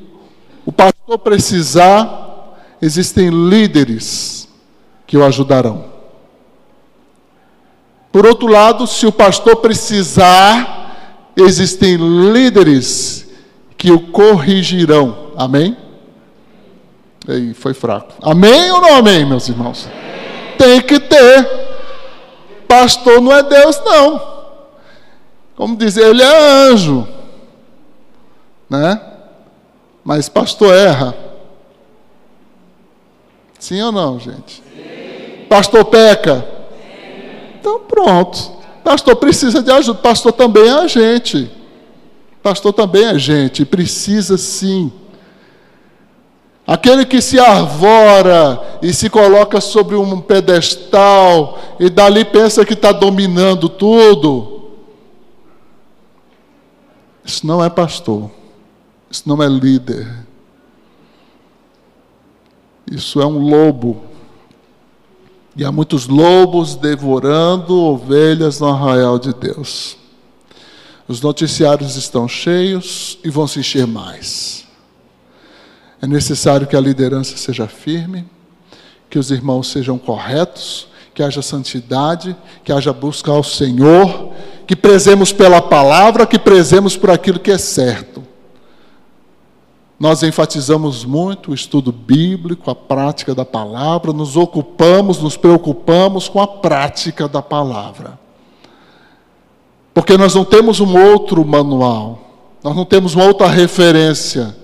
[0.65, 4.47] o pastor precisar, existem líderes
[5.05, 5.85] que o ajudarão.
[8.11, 11.97] Por outro lado, se o pastor precisar, existem
[12.31, 13.30] líderes
[13.81, 15.31] que o corrigirão.
[15.35, 15.75] Amém?
[17.27, 18.13] Aí foi fraco.
[18.21, 19.89] Amém ou não amém, meus irmãos?
[20.55, 21.49] Tem que ter.
[22.67, 24.21] Pastor não é Deus, não.
[25.55, 27.07] Como dizer, ele é anjo.
[28.69, 29.01] Né?
[30.03, 31.15] Mas pastor erra.
[33.57, 34.61] Sim ou não, gente?
[34.75, 35.45] Sim.
[35.49, 36.45] Pastor peca?
[36.71, 37.55] Sim.
[37.59, 38.57] Então pronto.
[38.83, 39.97] Pastor precisa de ajuda.
[39.97, 41.60] Pastor também é a gente.
[42.41, 43.65] Pastor também é gente.
[43.65, 44.91] Precisa sim.
[46.65, 52.91] Aquele que se arvora e se coloca sobre um pedestal e dali pensa que está
[52.91, 54.71] dominando tudo.
[57.25, 58.31] Isso não é pastor.
[59.09, 60.25] Isso não é líder.
[62.89, 64.03] Isso é um lobo.
[65.55, 69.97] E há muitos lobos devorando ovelhas no arraial de Deus.
[71.11, 74.65] Os noticiários estão cheios e vão se encher mais.
[76.01, 78.25] É necessário que a liderança seja firme,
[79.09, 84.31] que os irmãos sejam corretos, que haja santidade, que haja busca ao Senhor,
[84.65, 88.23] que prezemos pela palavra, que prezemos por aquilo que é certo.
[89.99, 96.39] Nós enfatizamos muito o estudo bíblico, a prática da palavra, nos ocupamos, nos preocupamos com
[96.39, 98.20] a prática da palavra.
[99.93, 102.19] Porque nós não temos um outro manual,
[102.63, 104.55] nós não temos uma outra referência.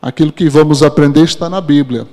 [0.00, 2.06] Aquilo que vamos aprender está na Bíblia.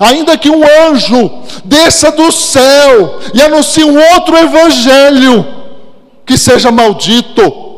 [0.00, 1.30] Ainda que um anjo
[1.64, 5.46] desça do céu e anuncie um outro evangelho
[6.26, 7.68] que seja maldito,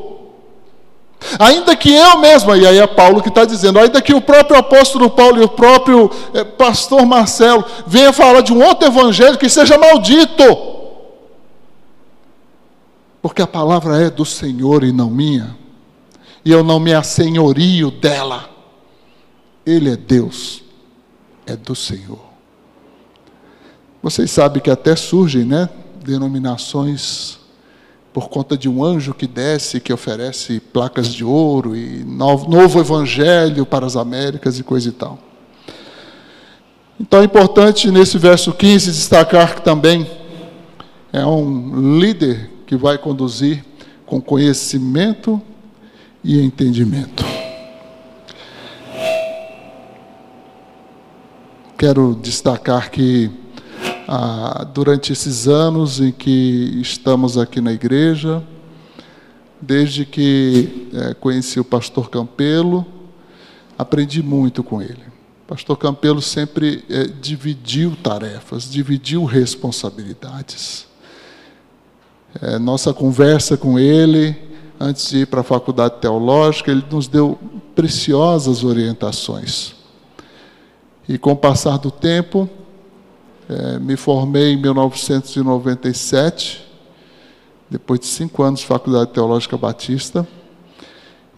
[1.38, 4.58] Ainda que eu mesmo, e aí é Paulo que está dizendo, ainda que o próprio
[4.58, 9.48] apóstolo Paulo e o próprio eh, pastor Marcelo venham falar de um outro evangelho que
[9.48, 10.44] seja maldito,
[13.22, 15.56] porque a palavra é do Senhor e não minha,
[16.44, 18.48] e eu não me assenhorio dela,
[19.64, 20.62] Ele é Deus,
[21.46, 22.20] é do Senhor.
[24.02, 25.68] Vocês sabem que até surgem, né,
[26.02, 27.38] denominações
[28.12, 32.80] por conta de um anjo que desce, que oferece placas de ouro e novo, novo
[32.80, 35.18] evangelho para as Américas e coisa e tal.
[36.98, 40.10] Então é importante nesse verso 15 destacar que também
[41.12, 43.64] é um líder que vai conduzir
[44.06, 45.40] com conhecimento
[46.22, 47.24] e entendimento.
[51.76, 53.30] Quero destacar que
[54.06, 58.42] ah, durante esses anos em que estamos aqui na igreja,
[59.60, 62.84] desde que é, conheci o pastor Campelo,
[63.78, 65.04] aprendi muito com ele.
[65.44, 70.89] O pastor Campelo sempre é, dividiu tarefas, dividiu responsabilidades.
[72.40, 74.36] É, nossa conversa com ele,
[74.78, 77.36] antes de ir para a faculdade teológica, ele nos deu
[77.74, 79.74] preciosas orientações.
[81.08, 82.48] E com o passar do tempo,
[83.48, 86.64] é, me formei em 1997,
[87.68, 90.24] depois de cinco anos de Faculdade Teológica Batista,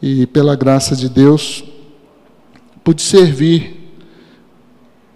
[0.01, 1.65] e pela graça de Deus,
[2.85, 3.97] pude servir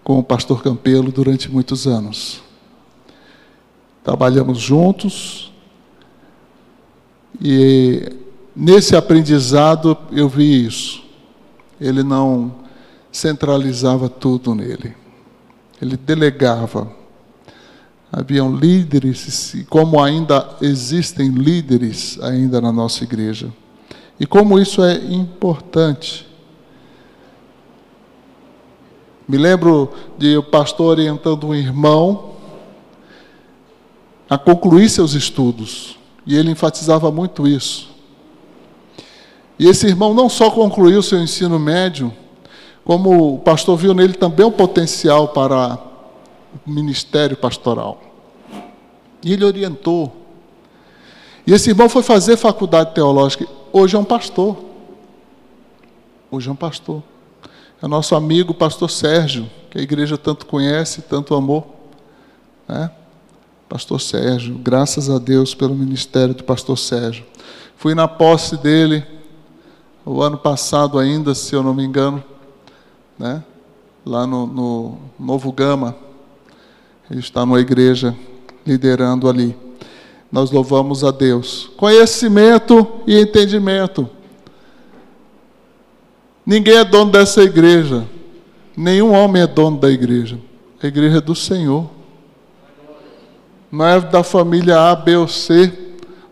[0.02, 2.40] com o pastor Campelo durante muitos anos.
[4.02, 5.52] Trabalhamos juntos
[7.40, 8.12] e
[8.54, 11.04] nesse aprendizado eu vi isso.
[11.80, 12.54] Ele não
[13.12, 15.06] centralizava tudo nele
[15.80, 16.90] ele delegava.
[18.10, 23.52] Haviam líderes, e como ainda existem líderes ainda na nossa igreja.
[24.18, 26.26] E como isso é importante.
[29.28, 32.36] Me lembro de o pastor orientando um irmão
[34.30, 35.98] a concluir seus estudos.
[36.26, 37.88] E ele enfatizava muito isso.
[39.58, 42.12] E esse irmão não só concluiu seu ensino médio,
[42.84, 45.78] como o pastor viu nele também um potencial para
[46.66, 48.00] o ministério pastoral.
[49.22, 50.12] E ele orientou.
[51.46, 53.46] E esse irmão foi fazer faculdade teológica.
[53.72, 54.56] Hoje é um pastor.
[56.30, 57.02] Hoje é um pastor.
[57.82, 61.90] É nosso amigo, pastor Sérgio, que a igreja tanto conhece, tanto amou.
[62.68, 62.90] Né?
[63.68, 67.24] Pastor Sérgio, graças a Deus pelo ministério do pastor Sérgio.
[67.76, 69.04] Fui na posse dele
[70.04, 72.22] o ano passado ainda, se eu não me engano
[73.18, 73.42] né?
[74.04, 75.96] lá no, no Novo Gama.
[77.10, 78.16] Ele está numa igreja
[78.64, 79.56] liderando ali.
[80.30, 81.70] Nós louvamos a Deus.
[81.76, 84.08] Conhecimento e entendimento.
[86.44, 88.06] Ninguém é dono dessa igreja.
[88.76, 90.38] Nenhum homem é dono da igreja.
[90.80, 91.95] A igreja é do Senhor.
[93.76, 95.70] Não é da família A, B ou C,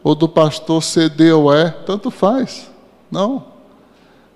[0.03, 1.70] ou do pastor C, D ou E.
[1.84, 2.70] Tanto faz.
[3.11, 3.45] Não.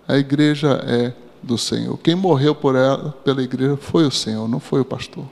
[0.07, 1.97] A igreja é do Senhor.
[1.99, 5.25] Quem morreu por ela, pela igreja foi o Senhor, não foi o pastor.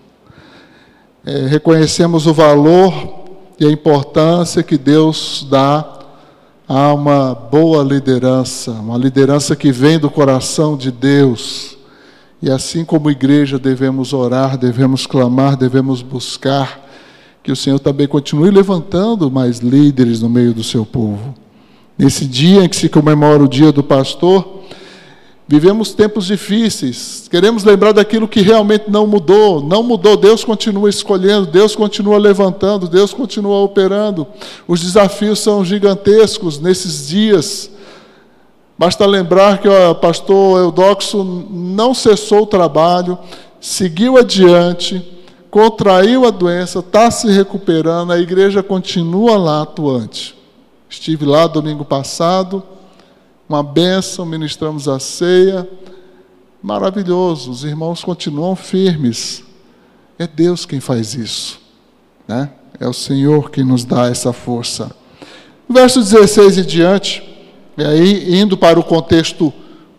[1.22, 3.26] É, reconhecemos o valor
[3.60, 5.98] e a importância que Deus dá
[6.66, 11.76] a uma boa liderança, uma liderança que vem do coração de Deus.
[12.40, 16.86] E assim como igreja devemos orar, devemos clamar, devemos buscar
[17.47, 21.32] que o Senhor também continue levantando mais líderes no meio do seu povo.
[21.97, 24.62] Nesse dia em que se comemora o dia do pastor,
[25.47, 29.62] vivemos tempos difíceis, queremos lembrar daquilo que realmente não mudou.
[29.62, 34.26] Não mudou, Deus continua escolhendo, Deus continua levantando, Deus continua operando.
[34.66, 37.70] Os desafios são gigantescos nesses dias.
[38.76, 43.16] Basta lembrar que o pastor Eudoxo não cessou o trabalho,
[43.61, 45.15] seguiu adiante
[45.57, 50.36] contraiu a doença, está se recuperando, a igreja continua lá atuante.
[50.86, 52.62] Estive lá domingo passado,
[53.48, 55.66] uma bênção, ministramos a ceia,
[56.62, 59.44] maravilhoso, os irmãos continuam firmes.
[60.18, 61.59] É Deus quem faz isso,
[62.28, 62.50] né?
[62.78, 64.94] É o Senhor quem nos dá essa força.
[65.66, 67.22] verso 16 e diante,
[67.78, 69.50] e aí indo para o contexto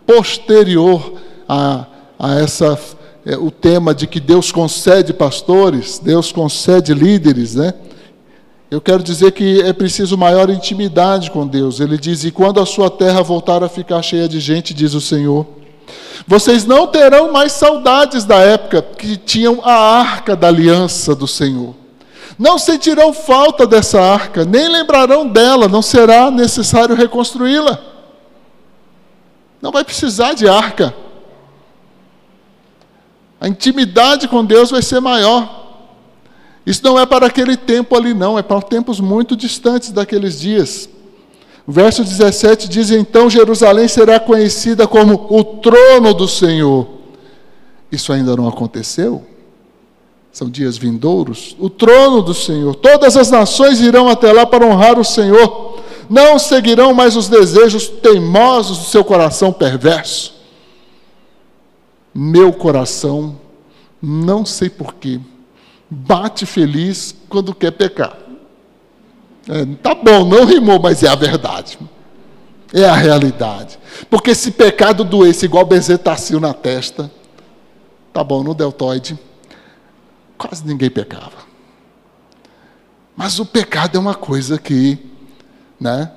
[0.06, 1.14] posterior
[1.48, 1.84] a,
[2.16, 2.78] a essa
[3.28, 7.74] é, o tema de que Deus concede pastores, Deus concede líderes, né?
[8.70, 11.78] Eu quero dizer que é preciso maior intimidade com Deus.
[11.78, 15.00] Ele diz: E quando a sua terra voltar a ficar cheia de gente, diz o
[15.00, 15.46] Senhor,
[16.26, 21.74] vocês não terão mais saudades da época que tinham a arca da aliança do Senhor.
[22.38, 27.78] Não sentirão falta dessa arca, nem lembrarão dela, não será necessário reconstruí-la.
[29.60, 30.94] Não vai precisar de arca.
[33.40, 35.66] A intimidade com Deus vai ser maior.
[36.66, 40.88] Isso não é para aquele tempo ali, não, é para tempos muito distantes daqueles dias.
[41.66, 46.86] O verso 17 diz: Então Jerusalém será conhecida como o trono do Senhor.
[47.90, 49.24] Isso ainda não aconteceu?
[50.32, 51.56] São dias vindouros.
[51.58, 52.74] O trono do Senhor.
[52.74, 55.78] Todas as nações irão até lá para honrar o Senhor.
[56.10, 60.37] Não seguirão mais os desejos teimosos do seu coração perverso
[62.20, 63.38] meu coração,
[64.02, 65.20] não sei porquê,
[65.88, 68.18] bate feliz quando quer pecar.
[69.48, 71.78] É, tá bom, não rimou, mas é a verdade.
[72.74, 73.78] É a realidade.
[74.10, 77.08] Porque se pecado doesse igual bezetacil na testa,
[78.12, 79.16] tá bom, no deltoide,
[80.36, 81.46] quase ninguém pecava.
[83.16, 84.98] Mas o pecado é uma coisa que,
[85.80, 86.10] né,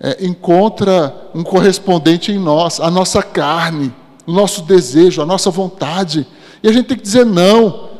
[0.00, 3.94] é, encontra um correspondente em nós, a nossa carne
[4.30, 6.26] o nosso desejo, a nossa vontade.
[6.62, 7.90] E a gente tem que dizer não.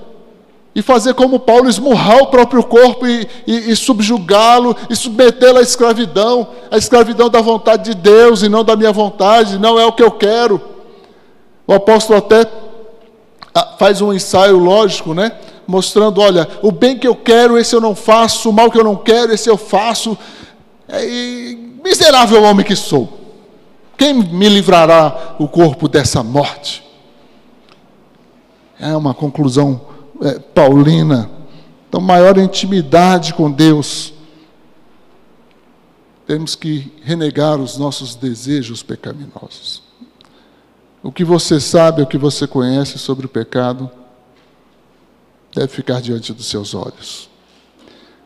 [0.72, 5.62] E fazer como Paulo, esmurrar o próprio corpo e, e, e subjugá-lo e submetê-lo à
[5.62, 9.93] escravidão, a escravidão da vontade de Deus e não da minha vontade, não é o
[9.93, 10.62] que eu quero.
[11.66, 12.47] O apóstolo até
[13.53, 15.33] ah, faz um ensaio lógico, né?
[15.66, 18.85] Mostrando, olha, o bem que eu quero, esse eu não faço, o mal que eu
[18.85, 20.16] não quero, esse eu faço.
[20.89, 23.20] É, e, miserável homem que sou.
[24.01, 26.83] Quem me livrará o corpo dessa morte?
[28.79, 29.79] É uma conclusão
[30.23, 31.31] é, paulina.
[31.87, 34.15] Então, maior intimidade com Deus.
[36.27, 39.83] Temos que renegar os nossos desejos pecaminosos.
[41.03, 43.91] O que você sabe, o que você conhece sobre o pecado,
[45.55, 47.29] deve ficar diante dos seus olhos.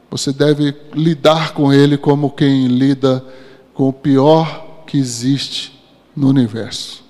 [0.09, 3.25] Você deve lidar com ele como quem lida
[3.75, 5.81] com o pior que existe
[6.17, 7.03] no universo.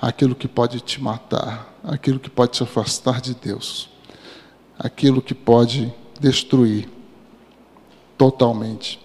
[0.00, 3.88] Aquilo que pode te matar, aquilo que pode te afastar de Deus,
[4.78, 6.88] aquilo que pode destruir
[8.16, 9.00] totalmente.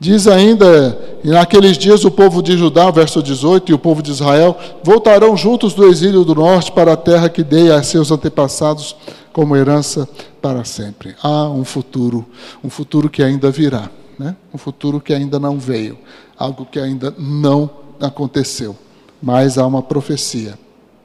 [0.00, 4.56] Diz ainda, naqueles dias o povo de Judá, verso 18, e o povo de Israel
[4.84, 8.94] voltarão juntos do exílio do norte para a terra que dei a seus antepassados
[9.32, 10.08] como herança
[10.40, 11.16] para sempre.
[11.20, 12.24] Há um futuro,
[12.62, 14.36] um futuro que ainda virá, né?
[14.52, 15.98] um futuro que ainda não veio,
[16.36, 18.76] algo que ainda não aconteceu,
[19.22, 20.58] mas há uma profecia.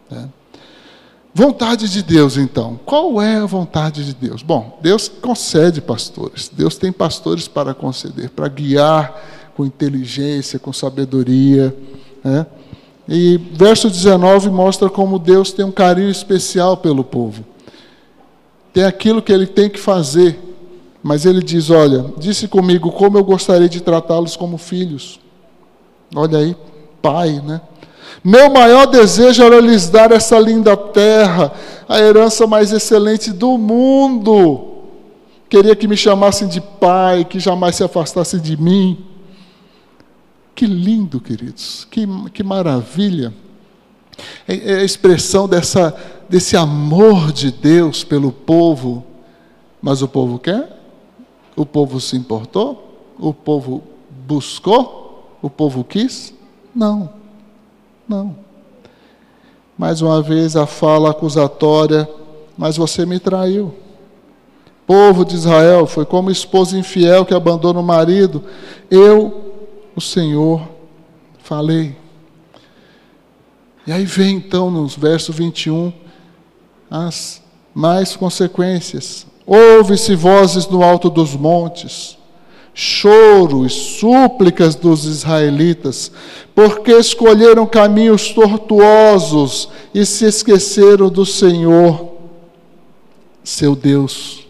[0.10, 0.30] Né?
[1.36, 2.80] Vontade de Deus, então.
[2.86, 4.44] Qual é a vontade de Deus?
[4.44, 6.48] Bom, Deus concede pastores.
[6.48, 9.20] Deus tem pastores para conceder, para guiar
[9.56, 11.76] com inteligência, com sabedoria.
[12.24, 12.46] Né?
[13.08, 17.44] E verso 19 mostra como Deus tem um carinho especial pelo povo.
[18.72, 20.40] Tem aquilo que ele tem que fazer,
[21.04, 25.20] mas ele diz: Olha, disse comigo como eu gostaria de tratá-los como filhos.
[26.16, 26.56] Olha aí,
[27.02, 27.62] pai, né?
[28.24, 31.52] Meu maior desejo era lhes dar essa linda terra,
[31.90, 34.70] a herança mais excelente do mundo.
[35.50, 39.06] Queria que me chamassem de pai, que jamais se afastassem de mim.
[40.56, 43.34] Que lindo, queridos, que, que maravilha.
[44.48, 45.94] É, é a expressão dessa,
[46.30, 49.04] desse amor de Deus pelo povo.
[49.82, 50.83] Mas o povo quer?
[51.56, 53.14] O povo se importou?
[53.20, 53.84] O povo
[54.26, 55.38] buscou?
[55.42, 56.34] O povo quis?
[56.74, 57.10] Não,
[58.08, 58.36] não.
[59.78, 62.10] Mais uma vez a fala acusatória,
[62.58, 63.74] mas você me traiu.
[64.86, 68.44] Povo de Israel, foi como esposa infiel que abandona o marido.
[68.90, 69.54] Eu,
[69.96, 70.68] o Senhor,
[71.40, 71.96] falei.
[73.86, 75.92] E aí vem então nos versos 21
[76.90, 77.42] as
[77.74, 79.26] mais consequências.
[79.46, 82.18] Ouve-se vozes no alto dos montes,
[82.74, 86.12] choro e súplicas dos israelitas,
[86.56, 92.14] porque escolheram caminhos tortuosos e se esqueceram do Senhor,
[93.44, 94.44] seu Deus.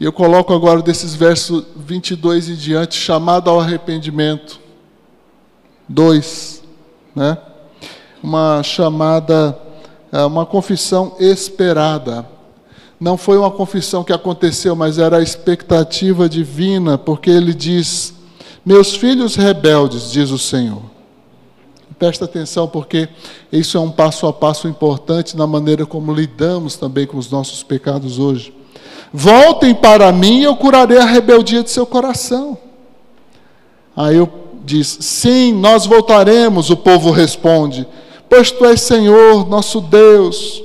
[0.00, 4.60] E eu coloco agora desses versos 22 em diante, chamado ao arrependimento.
[5.88, 6.62] Dois,
[7.16, 7.36] né?
[8.22, 9.58] Uma chamada,
[10.12, 12.26] uma confissão esperada.
[13.00, 18.14] Não foi uma confissão que aconteceu, mas era a expectativa divina, porque ele diz:
[18.64, 20.82] Meus filhos rebeldes, diz o Senhor.
[21.98, 23.08] Presta atenção, porque
[23.50, 27.62] isso é um passo a passo importante na maneira como lidamos também com os nossos
[27.62, 28.54] pecados hoje.
[29.12, 32.56] Voltem para mim e eu curarei a rebeldia de seu coração.
[33.96, 34.30] Aí eu
[34.64, 36.70] diz: Sim, nós voltaremos.
[36.70, 37.86] O povo responde:
[38.28, 40.62] Pois tu és Senhor, nosso Deus.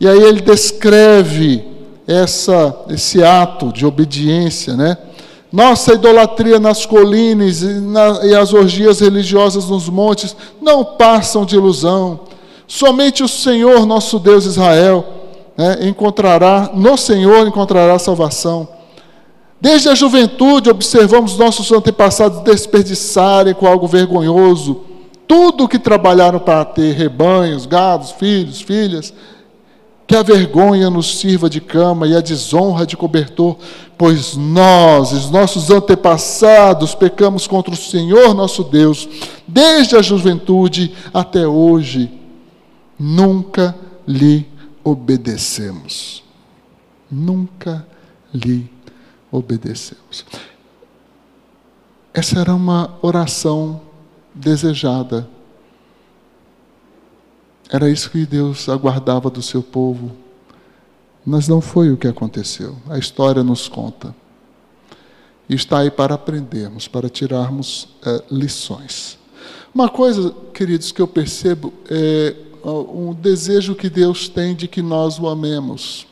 [0.00, 1.64] E aí ele descreve
[2.06, 4.96] essa, esse ato de obediência, né?
[5.50, 11.56] Nossa idolatria nas colinas e, na, e as orgias religiosas nos montes não passam de
[11.56, 12.20] ilusão.
[12.66, 15.04] Somente o Senhor, nosso Deus Israel,
[15.56, 18.68] né, encontrará, no Senhor encontrará salvação.
[19.60, 24.82] Desde a juventude observamos nossos antepassados desperdiçarem com algo vergonhoso
[25.28, 29.12] tudo que trabalharam para ter rebanhos, gados, filhos, filhas.
[30.06, 33.58] Que a vergonha nos sirva de cama e a desonra de cobertor,
[33.98, 39.06] pois nós, os nossos antepassados, pecamos contra o Senhor nosso Deus,
[39.46, 42.10] desde a juventude até hoje.
[42.98, 43.74] Nunca
[44.06, 44.48] lhe
[44.82, 46.24] obedecemos.
[47.10, 47.86] Nunca
[48.32, 48.70] lhe
[49.30, 50.24] obedecemos.
[52.14, 53.87] Essa era uma oração
[54.34, 55.28] desejada.
[57.70, 60.12] Era isso que Deus aguardava do seu povo.
[61.24, 62.76] Mas não foi o que aconteceu.
[62.88, 64.14] A história nos conta.
[65.48, 69.18] E está aí para aprendermos, para tirarmos é, lições.
[69.74, 75.18] Uma coisa, queridos, que eu percebo é um desejo que Deus tem de que nós
[75.18, 76.06] o amemos,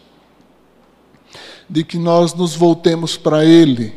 [1.69, 3.93] de que nós nos voltemos para Ele,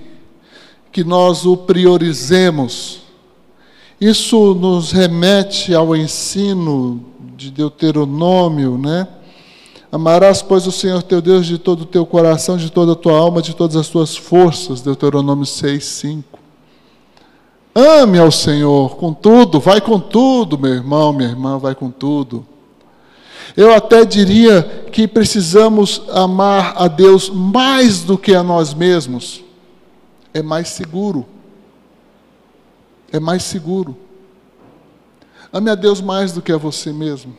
[0.91, 3.01] que nós o priorizemos.
[3.99, 7.03] Isso nos remete ao ensino
[7.35, 9.07] de Deuteronômio, né?
[9.91, 13.17] Amarás, pois, o Senhor teu Deus de todo o teu coração, de toda a tua
[13.17, 14.81] alma, de todas as tuas forças.
[14.81, 16.39] Deuteronômio 6, 5.
[17.75, 22.45] Ame ao Senhor com tudo, vai com tudo, meu irmão, minha irmã, vai com tudo.
[23.57, 29.43] Eu até diria que precisamos amar a Deus mais do que a nós mesmos.
[30.33, 31.25] É mais seguro.
[33.11, 33.97] É mais seguro.
[35.51, 37.35] Ame a Deus mais do que a você mesmo.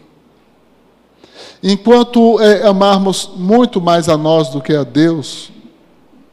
[1.63, 5.53] Enquanto é, amarmos muito mais a nós do que a Deus,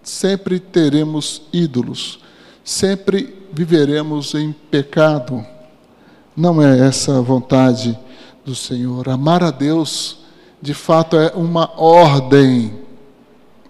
[0.02, 2.20] sempre teremos ídolos,
[2.64, 5.46] sempre viveremos em pecado.
[6.36, 7.98] Não é essa a vontade
[8.46, 9.10] do Senhor.
[9.10, 10.20] Amar a Deus,
[10.62, 12.74] de fato, é uma ordem,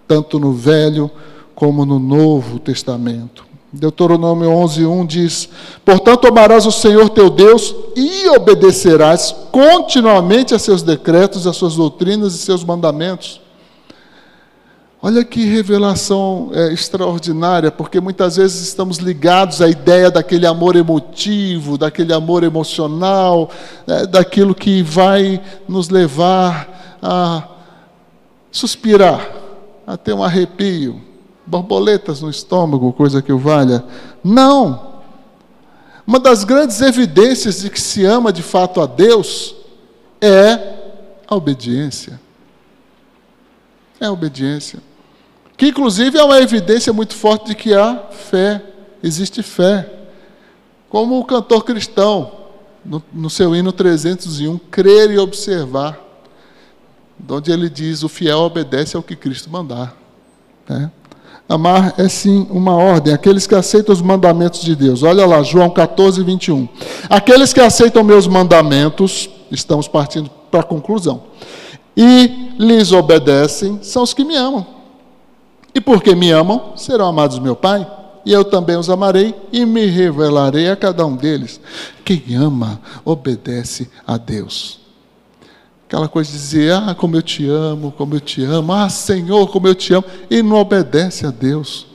[0.06, 1.10] tanto no Velho
[1.54, 3.47] como no Novo Testamento.
[3.72, 5.48] Deuteronômio 11:1 diz:
[5.84, 12.34] Portanto, amarás o Senhor teu Deus e obedecerás continuamente a seus decretos, a suas doutrinas
[12.34, 13.40] e seus mandamentos.
[15.00, 21.78] Olha que revelação é, extraordinária, porque muitas vezes estamos ligados à ideia daquele amor emotivo,
[21.78, 23.48] daquele amor emocional,
[23.86, 27.46] é, daquilo que vai nos levar a
[28.50, 29.30] suspirar,
[29.86, 31.00] a ter um arrepio,
[31.48, 33.84] borboletas no estômago, coisa que o valha.
[34.22, 34.98] Não!
[36.06, 39.54] Uma das grandes evidências de que se ama de fato a Deus
[40.20, 40.76] é
[41.26, 42.20] a obediência.
[44.00, 44.80] É a obediência.
[45.56, 48.62] Que inclusive é uma evidência muito forte de que há fé,
[49.02, 49.90] existe fé.
[50.88, 52.32] Como o cantor cristão,
[52.84, 55.98] no, no seu hino 301, crer e observar,
[57.28, 59.94] onde ele diz: o fiel obedece ao que Cristo mandar.
[60.68, 60.90] Né?
[61.48, 63.14] Amar é sim uma ordem.
[63.14, 65.02] Aqueles que aceitam os mandamentos de Deus.
[65.02, 66.68] Olha lá, João 14, 21.
[67.08, 71.22] Aqueles que aceitam meus mandamentos, estamos partindo para a conclusão,
[71.96, 74.66] e lhes obedecem, são os que me amam.
[75.74, 77.86] E porque me amam, serão amados do meu Pai,
[78.26, 81.60] e eu também os amarei e me revelarei a cada um deles.
[82.04, 84.77] Quem ama, obedece a Deus.
[85.88, 89.48] Aquela coisa de dizer, ah, como eu te amo, como eu te amo, ah, Senhor,
[89.48, 91.86] como eu te amo, e não obedece a Deus.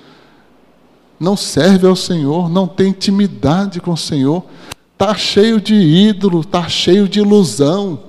[1.20, 4.44] Não serve ao Senhor, não tem intimidade com o Senhor,
[4.94, 8.00] está cheio de ídolo, está cheio de ilusão.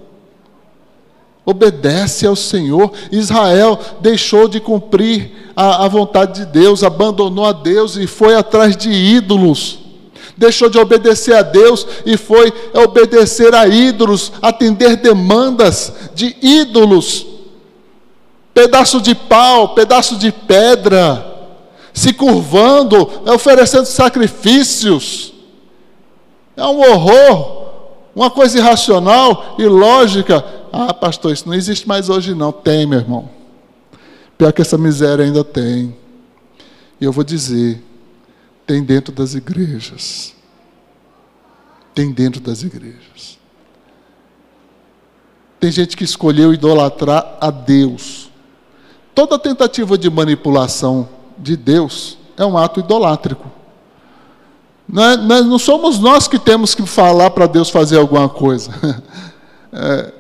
[1.45, 2.91] Obedece ao Senhor.
[3.13, 8.75] Israel deixou de cumprir a, a vontade de Deus, abandonou a Deus e foi atrás
[8.75, 9.84] de ídolos
[10.37, 17.27] deixou de obedecer a Deus e foi obedecer a ídolos, atender demandas de ídolos.
[18.53, 21.25] Pedaço de pau, pedaço de pedra,
[21.93, 25.33] se curvando, oferecendo sacrifícios.
[26.57, 27.65] É um horror,
[28.15, 30.45] uma coisa irracional e lógica.
[30.73, 32.53] Ah, pastor, isso não existe mais hoje, não.
[32.53, 33.29] Tem, meu irmão.
[34.39, 35.97] Pior que essa miséria ainda tem.
[37.01, 37.83] E eu vou dizer:
[38.67, 40.35] tem dentro das igrejas.
[41.95, 43.39] Tem dentro das igrejas.
[45.61, 48.31] Tem gente que escolheu idolatrar a Deus.
[49.15, 51.09] Toda tentativa de manipulação
[51.39, 53.51] de Deus é um ato idolátrico.
[54.89, 58.29] Não, é, não, é, não somos nós que temos que falar para Deus fazer alguma
[58.29, 58.73] coisa.
[59.77, 60.13] É,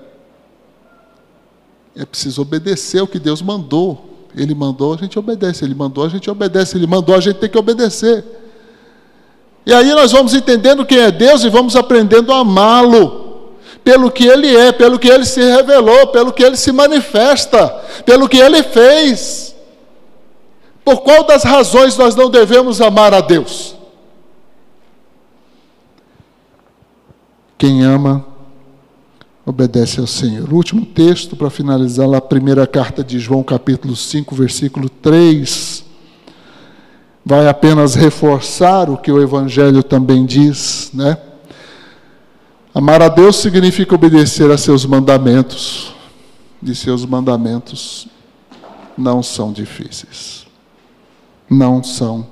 [1.94, 4.13] é preciso obedecer o que Deus mandou.
[4.36, 5.64] Ele mandou, a gente obedece.
[5.64, 6.76] Ele mandou, a gente obedece.
[6.76, 8.24] Ele mandou, a gente tem que obedecer.
[9.66, 13.22] E aí nós vamos entendendo quem é Deus e vamos aprendendo a amá-lo.
[13.82, 17.68] Pelo que ele é, pelo que ele se revelou, pelo que ele se manifesta,
[18.04, 19.54] pelo que ele fez.
[20.84, 23.74] Por qual das razões nós não devemos amar a Deus?
[27.56, 28.33] Quem ama
[29.46, 30.50] obedece ao Senhor.
[30.52, 35.84] O último texto para finalizar lá, a primeira carta de João, capítulo 5, versículo 3.
[37.24, 41.18] Vai apenas reforçar o que o Evangelho também diz, né?
[42.74, 45.94] Amar a Deus significa obedecer a seus mandamentos,
[46.62, 48.08] e seus mandamentos
[48.96, 50.46] não são difíceis.
[51.48, 52.26] Não são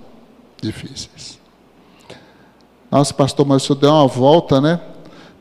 [0.60, 1.38] difíceis.
[2.90, 4.80] Nossa, pastor, mas o senhor deu uma volta, né?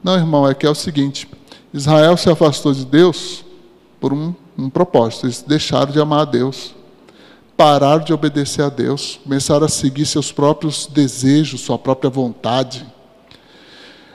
[0.04, 1.28] Não, irmão, é que é o seguinte:
[1.74, 3.46] Israel se afastou de Deus
[4.00, 5.26] por um, um propósito.
[5.26, 6.74] Eles deixaram de amar a Deus,
[7.56, 12.86] pararam de obedecer a Deus, começaram a seguir seus próprios desejos, sua própria vontade.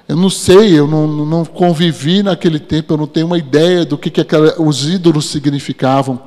[0.09, 3.99] Eu não sei, eu não, não convivi naquele tempo, eu não tenho uma ideia do
[3.99, 6.21] que, que aquela, os ídolos significavam.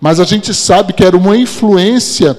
[0.00, 2.38] Mas a gente sabe que era uma influência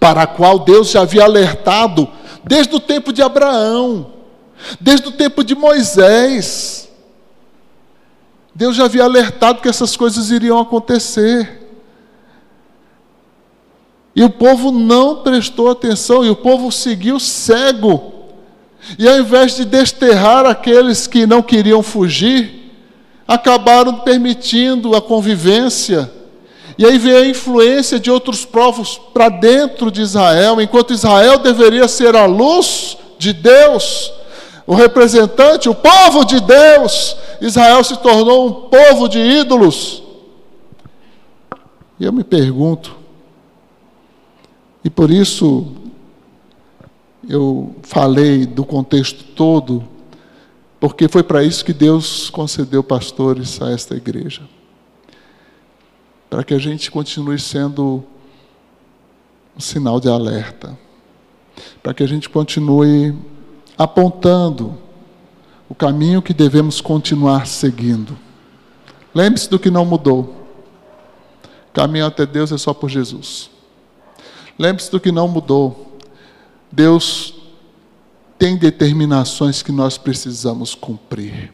[0.00, 2.08] para a qual Deus já havia alertado
[2.42, 4.12] desde o tempo de Abraão,
[4.80, 6.88] desde o tempo de Moisés.
[8.54, 11.60] Deus já havia alertado que essas coisas iriam acontecer.
[14.14, 18.12] E o povo não prestou atenção, e o povo seguiu cego.
[18.98, 22.70] E ao invés de desterrar aqueles que não queriam fugir,
[23.26, 26.10] acabaram permitindo a convivência.
[26.76, 31.88] E aí veio a influência de outros povos para dentro de Israel, enquanto Israel deveria
[31.88, 34.12] ser a luz de Deus,
[34.66, 40.02] o representante, o povo de Deus, Israel se tornou um povo de ídolos.
[41.98, 42.96] E eu me pergunto,
[44.84, 45.72] e por isso
[47.28, 49.84] eu falei do contexto todo,
[50.80, 54.42] porque foi para isso que Deus concedeu pastores a esta igreja.
[56.28, 58.02] Para que a gente continue sendo
[59.56, 60.76] um sinal de alerta.
[61.82, 63.14] Para que a gente continue
[63.76, 64.78] apontando
[65.68, 68.16] o caminho que devemos continuar seguindo.
[69.14, 70.34] Lembre-se do que não mudou.
[71.72, 73.50] Caminho até Deus é só por Jesus.
[74.58, 75.98] Lembre-se do que não mudou.
[76.70, 77.34] Deus
[78.38, 81.52] tem determinações que nós precisamos cumprir.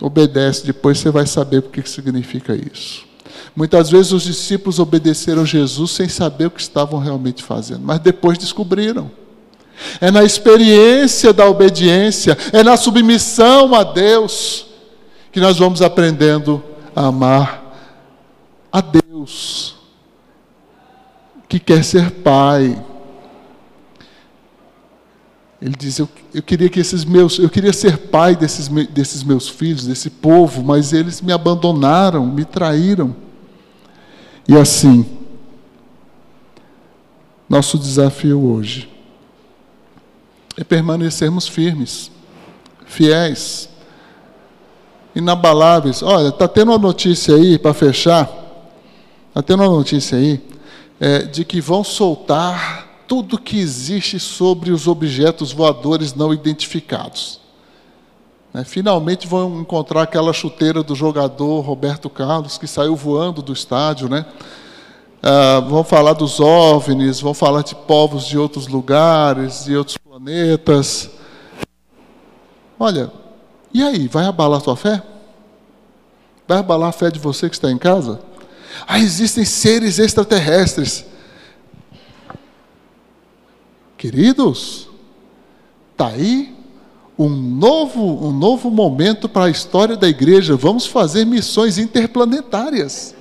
[0.00, 3.06] Obedece, depois você vai saber o que significa isso.
[3.54, 8.36] Muitas vezes os discípulos obedeceram Jesus sem saber o que estavam realmente fazendo, mas depois
[8.36, 9.10] descobriram.
[10.00, 14.66] É na experiência da obediência, é na submissão a Deus,
[15.32, 16.62] que nós vamos aprendendo
[16.94, 17.62] a amar
[18.72, 19.74] a Deus
[21.48, 22.82] que quer ser pai.
[25.60, 29.48] Ele diz: eu, eu, queria que esses meus, eu queria ser pai desses, desses meus
[29.48, 33.14] filhos, desse povo, mas eles me abandonaram, me traíram.
[34.48, 35.06] E assim,
[37.48, 38.93] Nosso desafio hoje
[40.56, 42.10] é permanecermos firmes,
[42.86, 43.68] fiéis,
[45.14, 46.02] inabaláveis.
[46.02, 48.30] Olha, está tendo uma notícia aí, para fechar,
[49.28, 50.40] está tendo uma notícia aí,
[51.00, 57.40] é, de que vão soltar tudo que existe sobre os objetos voadores não identificados.
[58.54, 64.08] É, finalmente vão encontrar aquela chuteira do jogador Roberto Carlos, que saiu voando do estádio,
[64.08, 64.24] né?
[65.26, 71.10] Ah, vão falar dos OVNIs, vão falar de povos de outros lugares, de outros planetas.
[72.78, 73.10] Olha,
[73.72, 75.02] e aí, vai abalar a tua fé?
[76.46, 78.20] Vai abalar a fé de você que está em casa?
[78.86, 81.04] Ah, existem seres extraterrestres.
[83.98, 84.88] Queridos,
[85.90, 86.54] está aí
[87.18, 90.54] um novo, um novo momento para a história da igreja.
[90.54, 93.16] Vamos fazer missões interplanetárias,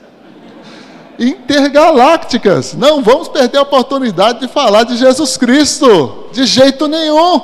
[1.20, 2.74] intergalácticas.
[2.74, 7.42] Não vamos perder a oportunidade de falar de Jesus Cristo, de jeito nenhum.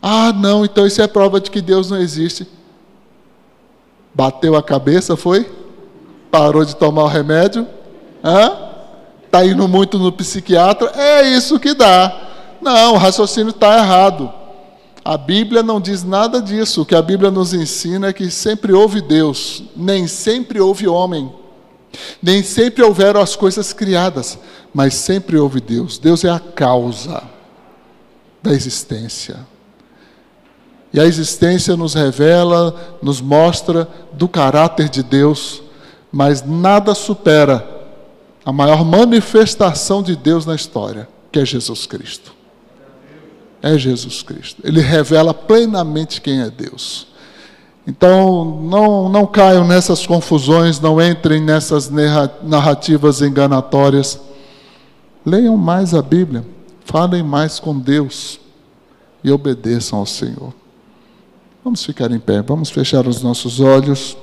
[0.00, 2.46] Ah, não, então isso é prova de que Deus não existe.
[4.14, 5.50] Bateu a cabeça, foi?
[6.30, 7.66] Parou de tomar o remédio?
[9.24, 10.92] Está indo muito no psiquiatra?
[10.94, 12.30] É isso que dá.
[12.60, 14.32] Não, o raciocínio está errado.
[15.04, 16.82] A Bíblia não diz nada disso.
[16.82, 21.32] O que a Bíblia nos ensina é que sempre houve Deus, nem sempre houve homem.
[22.22, 24.38] Nem sempre houveram as coisas criadas,
[24.72, 25.98] mas sempre houve Deus.
[25.98, 27.22] Deus é a causa
[28.42, 29.46] da existência.
[30.92, 35.62] E a existência nos revela, nos mostra do caráter de Deus,
[36.10, 37.66] mas nada supera
[38.44, 42.34] a maior manifestação de Deus na história, que é Jesus Cristo.
[43.62, 44.60] É Jesus Cristo.
[44.64, 47.06] Ele revela plenamente quem é Deus.
[47.86, 51.90] Então, não, não caiam nessas confusões, não entrem nessas
[52.42, 54.20] narrativas enganatórias.
[55.26, 56.44] Leiam mais a Bíblia,
[56.84, 58.38] falem mais com Deus
[59.22, 60.52] e obedeçam ao Senhor.
[61.64, 64.16] Vamos ficar em pé, vamos fechar os nossos olhos.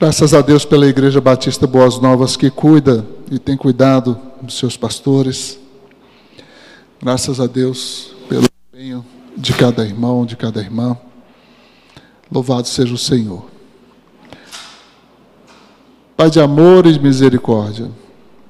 [0.00, 4.76] Graças a Deus pela Igreja Batista Boas Novas que cuida e tem cuidado dos seus
[4.76, 5.56] pastores.
[7.00, 10.98] Graças a Deus pelo empenho de cada irmão, de cada irmã.
[12.30, 13.46] Louvado seja o Senhor.
[16.16, 17.88] Pai de amor e misericórdia,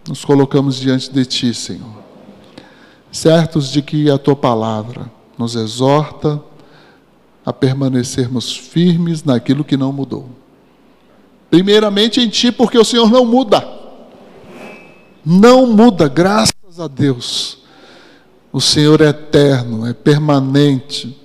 [0.08, 2.02] nos colocamos diante de Ti, Senhor,
[3.12, 6.42] certos de que a Tua palavra nos exorta
[7.44, 10.43] a permanecermos firmes naquilo que não mudou.
[11.54, 13.64] Primeiramente em Ti, porque o Senhor não muda.
[15.24, 17.58] Não muda, graças a Deus.
[18.52, 21.16] O Senhor é eterno, é permanente.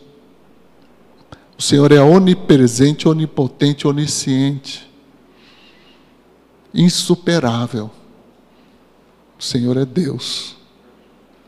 [1.57, 4.87] O Senhor é onipresente, onipotente, onisciente
[6.71, 7.89] insuperável.
[9.39, 10.55] O Senhor é Deus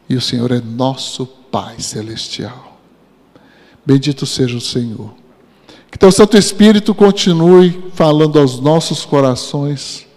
[0.10, 2.80] e o Senhor é nosso Pai celestial.
[3.86, 5.21] Bendito seja o Senhor.
[5.92, 10.08] Que teu Santo Espírito continue falando aos nossos corações,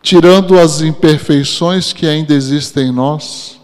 [0.00, 3.60] tirando as imperfeições que ainda existem em nós,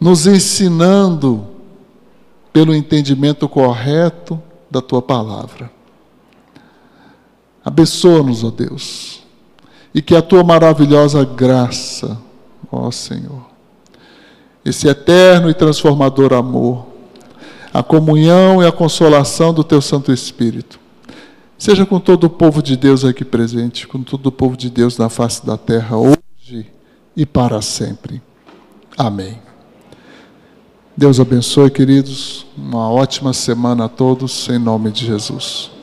[0.00, 1.46] nos ensinando
[2.50, 5.70] pelo entendimento correto da tua palavra.
[7.62, 9.22] Abençoa-nos, ó Deus.
[9.94, 12.16] E que a tua maravilhosa graça,
[12.72, 13.44] ó Senhor,
[14.64, 16.95] esse eterno e transformador amor,
[17.76, 20.80] a comunhão e a consolação do teu Santo Espírito,
[21.58, 24.96] seja com todo o povo de Deus aqui presente, com todo o povo de Deus
[24.96, 26.66] na face da terra, hoje
[27.14, 28.22] e para sempre.
[28.96, 29.38] Amém.
[30.96, 32.46] Deus abençoe, queridos.
[32.56, 35.75] Uma ótima semana a todos, em nome de Jesus.